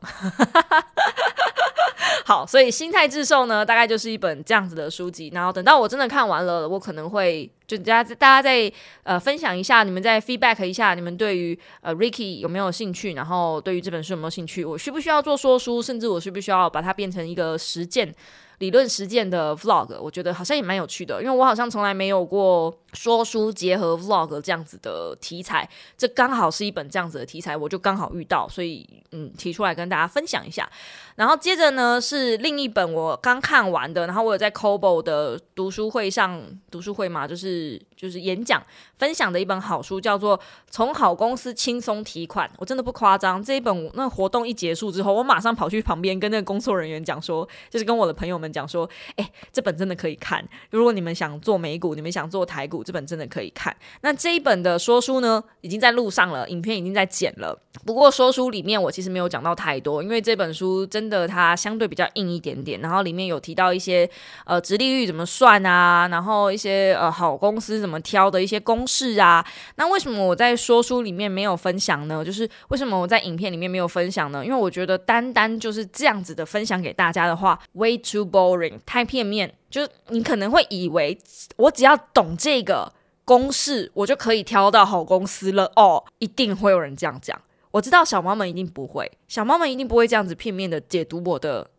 [2.25, 5.31] 好，所以心态致胜呢，大概就是一本这样子的书籍。
[5.35, 13.15] 然后等到我真的看完了，我可能会就大家大家再呃分享一下，你们再 feedback 一下，你们对于呃 Ricky 有没有兴趣？
[13.15, 14.65] 然后对于这本书有没有兴趣？
[14.65, 15.83] 我需不需要做说书？
[15.83, 18.15] 甚至我需不需要把它变成一个实践？
[18.59, 30.71] 理论实践的 vlog，我觉得好像也蛮有趣的，因为我好像从来没有过说书结合 vlog 这样子的题材，这刚好是一本这样子的题材，我就刚好遇到，所以嗯提出来跟大家分享一下。
[31.17, 38.63] 然后接着呢是另一本我刚看完的，然后我有在 Kobo 的读书会上读书会嘛，就是就是演讲
[38.97, 40.39] 分享的一本好书，叫做
[40.71, 48.53] 《从好公司轻松提款》，我真的不夸张，这一本那活动一结束之后，我马上跑去旁边跟那个工作人员讲说，就是跟我的朋友们。
[48.53, 50.47] 讲说，哎，这本真的可以看。
[50.69, 53.75] 如果你们想做美股，你们想做台股，这本真的可以看。
[54.01, 57.59] 那这一本的说书呢，已经在路上了，影片已经在剪了。
[57.87, 62.81] 不过说书里面我其实没有讲到太多，因为这本书真的它相对比较硬一点点。
[62.81, 64.09] 然后里面有提到一些
[64.45, 69.45] 呃，直利率怎么算啊，然后一些呃好公司怎么挑的一些公式啊。
[69.77, 72.25] 那为什么我在说书里面没有分享呢？
[72.25, 74.45] 就是为什么我在影片里面没有分享呢？
[74.45, 81.19] 因为我觉得单单就是这样子的分享给大家的话，way too boring，太片面，就是你可能会以为
[81.57, 82.93] 我只要懂这个
[83.25, 86.05] 公式，我就可以挑到好公司了哦。
[86.19, 91.71] 一定会有人这样讲，我知道小猫们一定不会，小猫们一定不会这样子片面的解读我的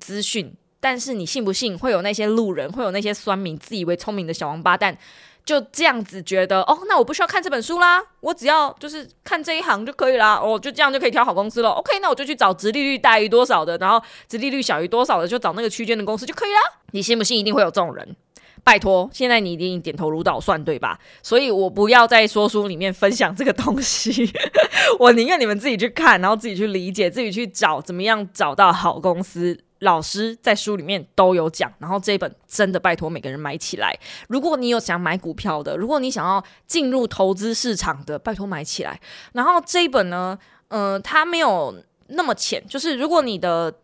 [0.00, 0.52] 资讯。
[0.80, 4.98] 但是你信不信，会有那些路人，会有那些酸民，自以为聪明的小王八蛋。
[5.44, 11.70] 就这样子觉得哦，那我不需要看这本书啦，我只要就是看这一行就可以啦，哦，就这样就可以挑好公司了。
[11.70, 16.60] OK，那我就去找直利率大于多少的，然后直利率小于多少的，就找那个区间的公司就可以啦。
[16.92, 17.38] 你信不信？
[17.38, 18.16] 一定会有这种人？
[18.64, 20.96] 拜托，现在你一定点头如捣蒜，对吧？
[21.20, 24.32] 所以我不要在说书里面分享这个东西，
[25.00, 29.58] 我宁愿你们自己去看，然后自己去理解，自己去找怎么样找到好公司。
[29.82, 33.92] 老师在书里面都有讲，然后这一本真的拜托每个人买起来。
[34.28, 39.00] 如果你有想买股票的，如果你想要进入投资市场的，拜托买起来。
[39.32, 43.74] 然后这一本呢，呃，它没有那么浅，就是如果你的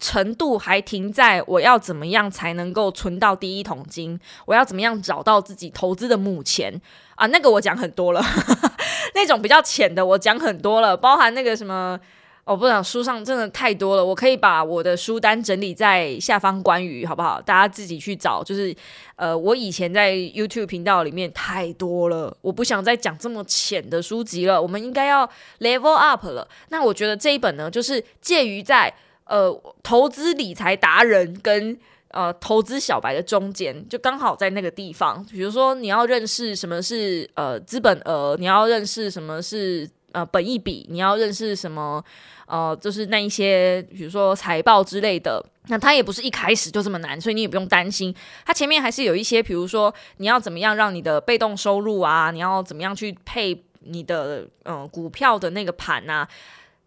[0.00, 6.80] 程度还停在我要怎么样才能够存到第一桶金，我要怎么样找到自己投资的母钱
[7.16, 8.22] 啊，那个我讲很多了。
[9.14, 12.00] 那种比较浅的我讲很多了，包含那个什么。
[12.44, 17.40] 我不想书上真的太多了，我可以把我的书单整理在下方关于好不好？
[17.40, 18.44] 大家自己去找。
[18.44, 18.74] 就是
[19.16, 24.60] 呃，我以前在 YouTube 频道里面太多了，我不想再讲这么浅的书籍了。
[24.60, 25.26] 我们应该要
[25.60, 26.46] level up 了。
[26.68, 28.92] 那我觉得这一本呢，就是介于在
[29.24, 29.50] 呃
[29.82, 31.74] 投资理财达人跟
[32.08, 35.24] 呃投资小白的中间，就刚好在那个地方。
[35.30, 42.04] 比如说你要认识什么是呃资本额，你要认识什么是呃本益比，你要认识什么。
[42.46, 48.14] 呃，就是那一些，比如说财报之类的，那它也不是一开始就这么难，所以你也不用担心。
[48.44, 56.28] 它前面还是有一些，比如说你要怎么样让你的被动收入啊，你要怎么样去配你的嗯股票的那个盘啊。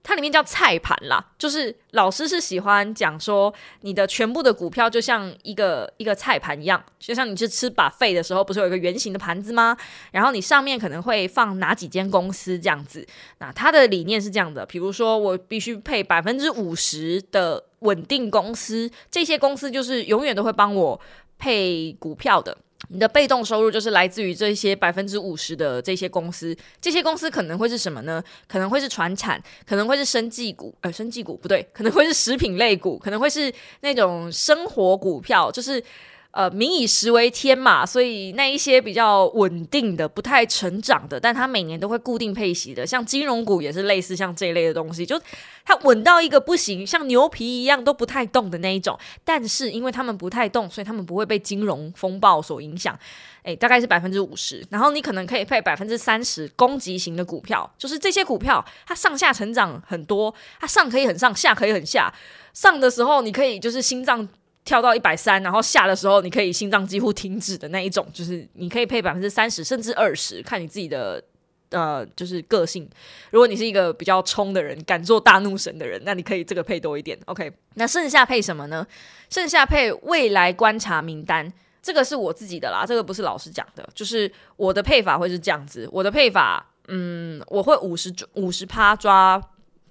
[0.07, 9.75] 它里面叫菜盘啦，就是老师是喜欢讲说，你的全部的股票就像一个一个菜盘一样，就像你去吃把费的时候，不是有一个圆形的盘子吗？
[10.11, 13.05] 然后你上面可能会放哪几间公司这样子。
[13.39, 20.97] 那他的理念是这样的，比如说我必须配百分之五十的稳定公司，这些公司就是永远都会帮我
[21.37, 22.57] 配股票的。
[22.89, 28.23] 你的被动收入就是来自于这些百分之五十的这些公司，这些公司可能会是什么呢？
[28.47, 35.83] 可能会是船产，可能会是生技股，呃，生技股不对，可能会是食品类股，可能会是那种生活股票，就是。
[36.37, 45.19] 呃，民以食为天嘛，所以那一些比较稳定的、不太成长的，但它每年都会固定配息的，像金融股也是类似像这一类的东西，就
[45.65, 48.95] 它稳到一个不行，像牛皮一样都不太动的那一种。
[49.25, 52.95] 但是因为他们不太动，所以他们不会被金融风暴所影响。
[53.41, 62.13] 诶，大概是百分之五十，然后你可能可以配百分之三十攻击型的股票，就是这些股票它上下成长很多，它上可以很上，下可以很下。
[62.53, 64.29] 上的时候你可以就是心脏。
[64.67, 71.23] 跳到一百三，然后下的时候你可以心脏几乎停止的那一种，就是你可以配百分之三十甚至二十，看你自己的
[71.69, 72.87] 呃就是个性。
[73.31, 77.17] 如果你是一个比较冲的人，敢做大怒神的人，那你可以这个配多一点。
[77.27, 78.85] OK，那剩下配什么呢？
[79.29, 81.51] 剩下配未来观察名单。
[81.81, 85.87] 这个是我自己的啦，这个不是老师讲的，就是我的配法会是这样子。
[85.89, 89.41] 我的配法，嗯，我会五十五十趴抓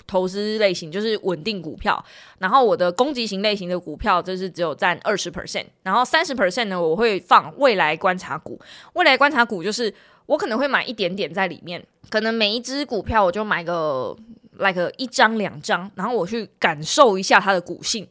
[0.06, 2.04] 投资类型，就是稳定股票。
[2.38, 5.66] 然后我的攻击型类型的股票，就是只有占二十 percent。
[5.82, 8.60] 然后三十 percent 呢，我会放未来观察股。
[8.94, 9.92] 未来观察股就是
[10.26, 14.16] 我可能会买一点点在里面，可能每一只股票我就买个
[14.58, 18.06] like 一张两张，然后我去感受一下它的股性。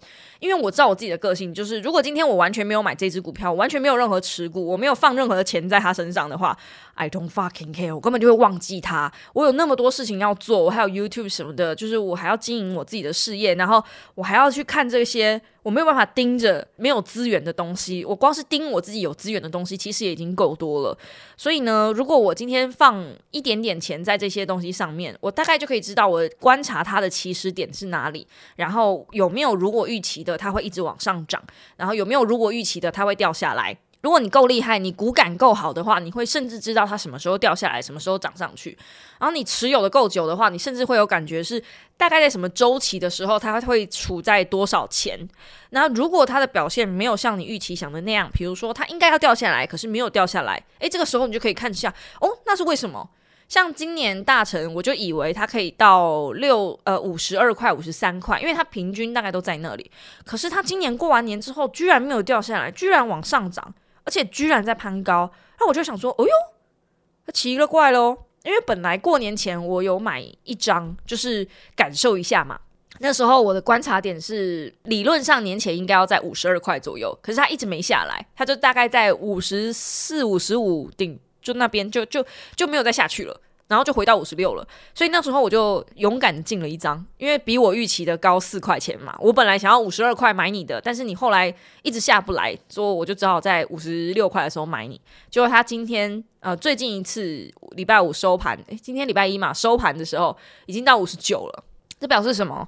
[0.46, 6.56] 因为我知道我自己的个性，就是如果今天我完全没有买这只股票，完全没有任何持股，我没有放任何的钱在它身上的话
[6.93, 9.12] ，I don't fucking care，我根本就会忘记它。
[9.34, 13.84] 我有那么多事情要做，我还有 YouTube 什么的，就是我还要经营我自己的事业，然后
[14.14, 18.06] 我还要去看这些，我没有办法盯着没有资源的东西。
[18.06, 20.98] 我光是盯我自己有资源的东西，其实也已经够多了。
[21.36, 31.42] 所以呢，如果我今天放一点点钱在这些东西上面，我大概就可以知道我观察它的起始点是哪里，然后有没有如果预期的它会一直往上涨，
[31.78, 33.78] 然后有没有如果预期的它会掉下来。
[34.02, 38.78] 如果你够厉害，你骨感够好的话，你会甚至知道它什么时候掉下来，什么时候涨上去。
[39.18, 41.60] 然后你持有的够久的话，你甚至会有感觉是
[41.98, 45.28] 大概在什么周期的时候，它会处在多少钱。
[45.72, 53.10] 那如果它的表现没有像你预期想的那样，比如说它应该要掉下来，可是没有掉下来，诶，这个时候你就可以看一下，哦，那是为什么？
[53.48, 59.91] 像今年大成，我就以为它可以到六呃五十二块、五十三块，因为它平均大概都在那里。
[60.26, 63.74] 可是它今年过完年之后，居然没有掉下来，居然往上涨，
[64.04, 65.32] 而且居然在攀高。
[65.60, 68.18] 那我就想说，哦哟，奇了怪喽！
[68.43, 72.60] 因为本来过年前我有买一张，就是感受一下嘛。
[73.00, 81.20] 那时候我的观察点是，理论上年前应该要在五十二块左右，可是它一直没下来，它就大概在五十四、五十五顶。
[81.46, 82.26] 就那边就就
[82.56, 84.68] 就没有再下去了，然后就回到五十六了。
[84.96, 89.16] 所以那时候我就勇敢进了一张，因为比我预期的高四块钱嘛。
[89.20, 95.00] 我本来想要五十二块买你的，但是你后来一直下不来，所以我就只好在五十六块的时候买你。
[95.30, 100.36] 结果他今天呃最近一次礼拜五收盘，今天礼拜一嘛收盘的时候
[100.66, 101.64] 已经到五十九了。
[102.00, 102.68] 这表示什么？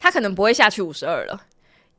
[0.00, 1.42] 他可能不会下去五十二了。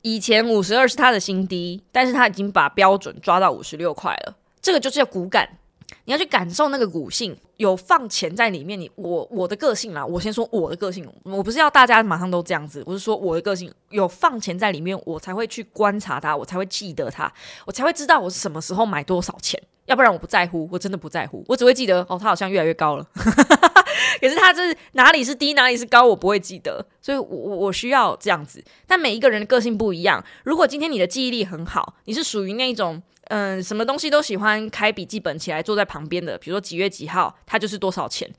[0.01, 4.36] 以前五十二是他的新低，但是他已经把标准抓到五十六块了。
[4.61, 5.59] 这个就是叫骨感。
[6.06, 8.78] 你要去感受那个股性，有放钱在里面。
[8.80, 17.32] 你我我的个性啦，我先说我的个性，我不是要大家马上都这样子，我是说我的个性有放钱在里面，我才会去观察它，我才会记得它，
[17.66, 19.62] 我才会知道我是什么时候买多少钱。
[19.86, 23.06] 要不然我不在乎，我真的不在乎，我只会记得哦，它好像越来越高了。
[23.16, 28.64] 可是它这是哪里是低，哪里是高，我不会记得，所以我我我需要这样子。
[28.88, 33.01] 但每一个人的个性不一样，如果今天你的记忆力很好，你是属于那种。
[33.30, 38.30] 嗯，什么东西都喜欢开笔记本起来坐在旁边的，比如说几月几号，它就是多少钱，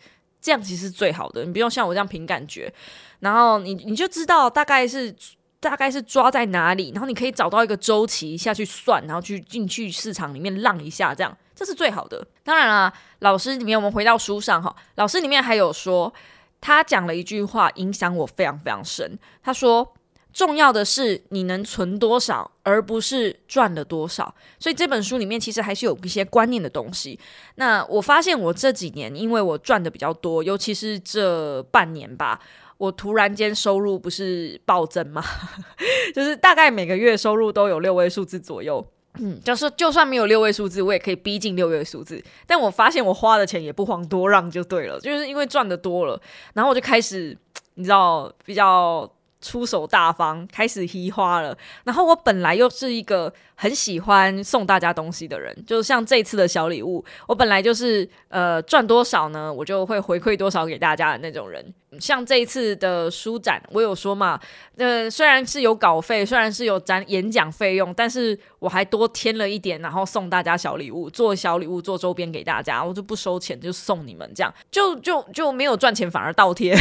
[0.41, 1.45] 这样其实是最好的。
[1.45, 2.73] 你不用像我这样凭感觉，
[3.21, 5.15] 然后你你就知道大概是
[5.59, 12.27] 大概是抓在哪里，然后你可以找到一个周期下去算，然后去进去市场里面浪一下，这样这是最好的。
[12.43, 16.13] 当然啦，老师里面我们回到书上哈，老师里面还有说，
[16.61, 19.95] 他讲了一句话影响我非常非常深，他说。
[20.35, 24.35] 重要的是你能存多少，而不是赚了多少。
[24.59, 27.17] 所以这本书里面其实还是有一些观念的东西。
[27.55, 32.41] 那我发现我这几年，因为我赚的比较多，尤其是这半年吧，
[32.79, 35.23] 我突然间收入不是暴增吗？
[36.13, 38.85] 就是大概每个月收入都有六位数字左右。
[39.21, 42.21] 嗯，就是就算没有六位数字，我也可以逼近六位数字。
[42.45, 46.21] 但我发现我花的钱也不遑多让，就对了，就是因为赚的多了，
[46.55, 47.39] 然后我就开始，
[47.75, 49.09] 你知道比较。
[49.45, 51.57] 出手大方，开始批花了。
[51.85, 61.63] 然后我本来又是一个很喜欢送大家东西的人，就像这次的小礼物，我本来就是呃赚多少呢，我就会回馈多少给大家的那种人。
[62.01, 64.41] 像这一次的书展，我有说嘛，
[64.79, 76.75] 呃虽然是有稿费，虽然是有展演讲费用，但是我还多添了一点，然后送大家小礼物，做小礼物，做周边给大家，我就不收钱，就送你们这样，就就就没有赚钱，反而倒贴。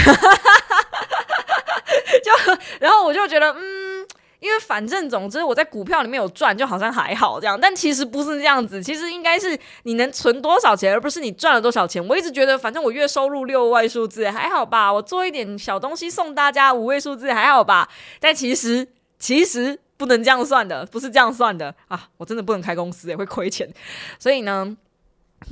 [2.84, 4.06] 然后我就觉得，嗯，
[4.42, 7.58] 因为反正总之我在股票里面有赚，就好像还好这样。
[7.58, 12.06] 但其实不是这样子，其实应该是你能存多少钱，而不是你赚了多少钱。
[12.10, 17.88] 我一直觉得，反正我月收入六位数字还好吧，我做一点小东西送大家五位数字还好吧。
[18.20, 18.86] 但其实
[19.18, 22.10] 其实不能这样算的，不是这样算的啊！
[22.18, 23.74] 我真的不能开公司，也会亏钱。
[24.20, 24.76] 所以呢，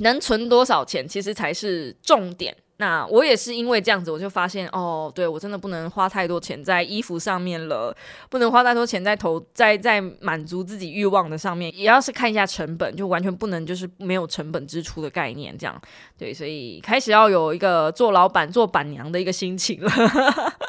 [0.00, 2.54] 能存多少钱其实才是重点。
[2.78, 7.94] 那我也是因为这样子，我就发现哦，对我真的不能花太多钱在衣服上面了，
[8.28, 15.80] 不能花太多钱在投在在满足自己欲望的上面，也要是看一下成本，就完全不能就是没有成本支出的概念，这样
[16.18, 19.92] 对，所以开始要有一个做老板做板娘的一个心情了，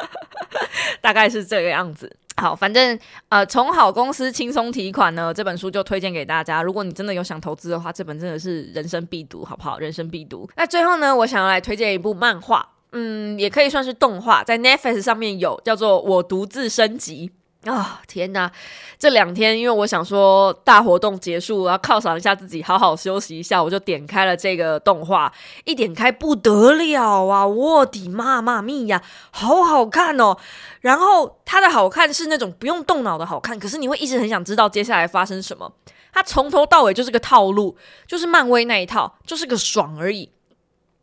[1.02, 2.16] 大概是这个样子。
[2.44, 6.62] 好，反正呃，从好公司轻松提款呢，这本书就推荐给大家。
[6.62, 9.80] 如果你真的有想投资的话，这本真的是人生必读，好不好？
[9.80, 10.50] 人生必读。
[10.58, 17.30] 那最后呢，我想要来推荐一部漫画，嗯，也可以算是动画，在 Netflix 上面有，叫做《我独自升级》。
[17.66, 18.52] 啊天哪！
[19.00, 25.32] 这两天因为我想说大活动结束，我要犒赏一下自己，好好休息一下，我就点开了这个动画。
[25.64, 27.48] 一点开不得了啊！
[27.48, 29.02] 我的妈妈咪呀，
[29.32, 30.36] 好好看哦！
[30.82, 35.72] 然后它的好看是那种不用动脑的好看，可是你会一直很想知道接下来发生什么。
[36.12, 40.30] 它从头到尾就是个套路，就是漫威那一套，就是个爽而已。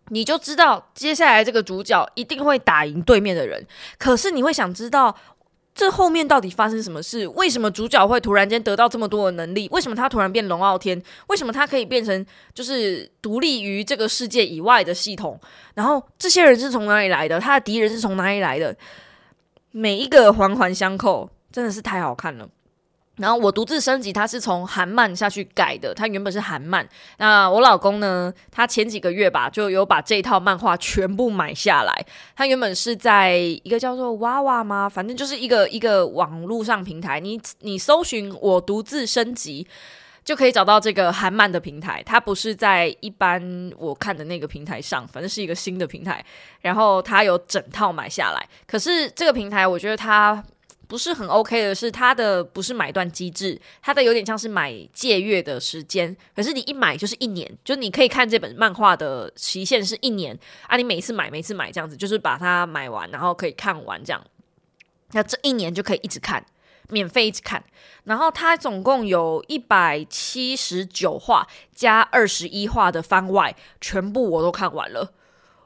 [0.08, 3.66] 你就知道接下来这个主角一定会打赢对面的人，
[3.98, 5.16] 可是你会想知道。
[5.74, 7.26] 这后面到底发生什么事？
[7.28, 9.68] 为什么主角会突然间得到这么多的能力？
[9.70, 11.00] 为什么他突然变龙傲天？
[11.28, 15.40] 为什么他可以变成就是独立于这个世界以外的系统？
[15.74, 17.40] 然后这些人是从哪里来的？
[17.40, 18.76] 他的敌人是从哪里来的？
[19.70, 22.48] 每一个环环相扣，真的是太好看了。
[23.20, 26.88] 然后我独自升级，它是从韩漫下去改的，它原本是韩漫。
[27.18, 32.06] 那我老公呢，他前几个月吧，就有把这套漫画全部买下来。
[32.34, 34.88] 他原本是在一个叫做娃娃吗？
[34.88, 39.66] 反正就是一个一个网络上平台，你你搜寻我独自升级，
[40.24, 42.02] 就可以找到这个韩漫的平台。
[42.06, 46.24] 它不是在一般我看的那个平台上，反正是一个新的平台。
[46.62, 50.42] 然后他有整套买下来，可是这个平台我觉得它。
[50.90, 56.16] 不是很 OK 的是，它的不是买断机制，它的有点像是买借阅的时间。
[56.34, 60.36] 可是你一买就是一年，就你可以看这本漫画的期限是一年
[60.66, 60.76] 啊。
[60.76, 64.20] 你每次买，每次买这样子，就是把它买完，然后可以看完这样。
[65.12, 66.44] 那这一年就可以一直看，
[66.88, 67.62] 免费一直看。
[68.02, 75.14] 然后它总共有一百七十九话加二十一话的番外，全部我都看完了。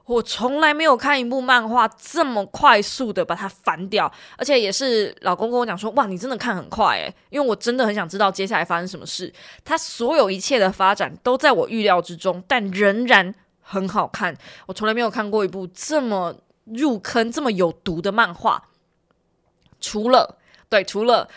[0.07, 9.33] 我从来没有看一部漫画这么快速的把它翻掉，而且也是老公跟我讲说：“哇，你真的看很快诶！”因为我真的很想知道接下来发生什么事。
[9.65, 14.37] 它所有一切的发展都在我预料之中，但仍然很好看。
[14.67, 18.69] 我从来没有看过一部这么入坑、这么有毒的漫画。
[19.81, 20.39] 除了
[20.69, 21.29] 对，除了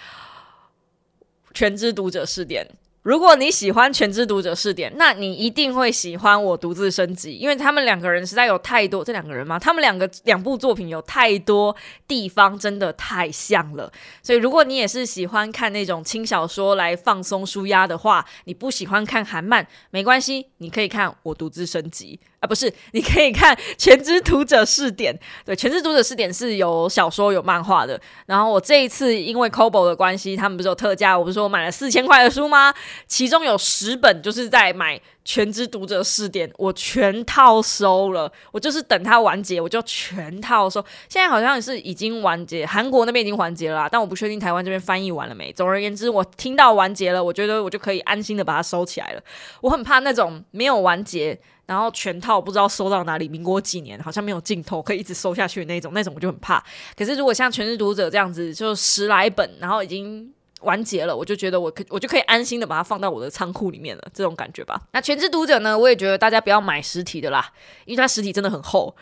[1.53, 2.65] 《全知读者试点》。
[3.08, 9.58] 如果你喜欢《全知读者试点》，那你一定会喜欢我独自升级，因为他们两个人实在有太多这两个人吗？
[9.58, 11.74] 他们两个两部作品有太多
[12.05, 13.89] 地方真的太像了，
[14.22, 22.20] 所以如果你也是喜欢看那种轻小说来放松舒压的话，你不喜欢看韩漫没关系，你可以看我独自升级。
[22.39, 25.11] 啊，不是，你可以看《全知读者试点》。
[25.43, 27.99] 对，《全知读者试点》是有小说、有漫画的。
[28.27, 31.17] 然后我这一次因为 Kobo 的关系，他们不是有特价？
[31.17, 32.71] 我不是说我买了四千块的书吗？
[33.07, 38.31] 其中有十本就是在买《全知读者试点》，我全套收了。
[38.51, 40.79] 我就是等它完结，我就全套收。
[41.09, 45.51] 现在好像是已经完结，韩国那边已经完结了，但我不确定台湾这边翻译完了没。
[45.53, 49.21] 总而言之，我听到完结了，我觉得我就可以安心的把它收起来了。
[49.61, 51.39] 我很怕那种没有完结。
[51.68, 56.63] 然后全套不知道收到哪里，民国几年好像没有尽头，可以一直收下去那种，那种我就很怕。
[56.95, 64.82] 可是如果像《全职读者》这样子，就十来本，然后已经完结了，我就觉得我可我就可以安心的把它放到我的仓库里面了，这种感觉吧。
[64.93, 67.51] 那《全职读者》呢，我也觉得大家不要买实体的啦，
[67.84, 68.95] 因为它实体真的很厚。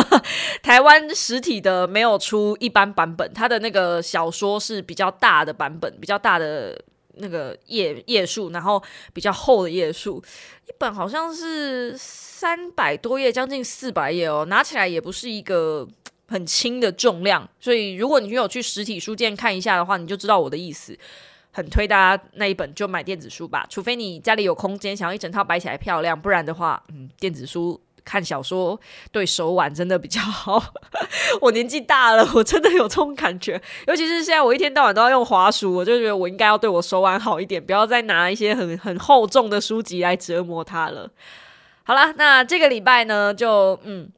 [0.64, 6.82] 台湾实体的没有出一般版本，它的那个小说是比较大的版本，比较大的。
[7.16, 10.22] 那个页页数，然后比较厚的页数，
[10.66, 15.86] 一本好像是三百多页，将近四百页哦，拿起来也不是一个
[16.28, 20.98] 很轻的重量，所以如果你有去实体书店看一下的话，你就知道我的意思。
[21.52, 27.80] 很推大家那一本就买电子书吧，除非你家里有空间，想要一整套摆起来漂亮，不然的话，嗯，电子书。
[28.06, 28.80] 看小说
[29.12, 30.72] 对手腕真的比较好。
[31.42, 33.60] 我年纪大了，我真的有这种感觉。
[33.86, 41.10] 尤其是现在，我一天到晚都要用滑鼠，我就觉得我应该要对我手腕好一点，不要再拿一些很很厚重的书籍来折磨它了。
[41.82, 44.08] 好啦，那这个礼拜呢，就嗯。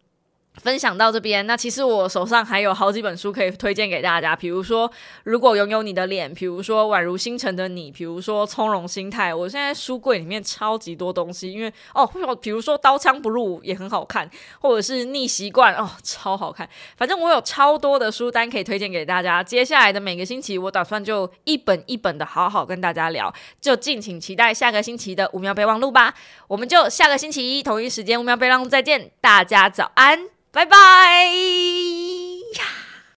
[0.58, 4.88] 分享到这边，那其实我手上还有好几本书可以推荐给大家，比如说
[5.24, 9.32] 《如果拥有你的脸》，比如说《宛如星辰的你》，比如说《从容心态》。
[9.36, 12.08] 我现在书柜里面超级多东西，因为哦，
[12.40, 14.28] 比如说《刀枪不入》也很好看，
[14.60, 16.68] 或者是《逆习惯》哦，超好看。
[16.96, 19.42] 反正我有超多的书单可以推荐给大家。
[19.42, 26.14] 接下来的每个星期，我打算就一本一本的好好跟大家聊，就敬请期待下个星期的五秒备忘录吧。
[26.48, 31.28] 我们就下个星期一同一时间我们要贝浪再见大家早安拜拜。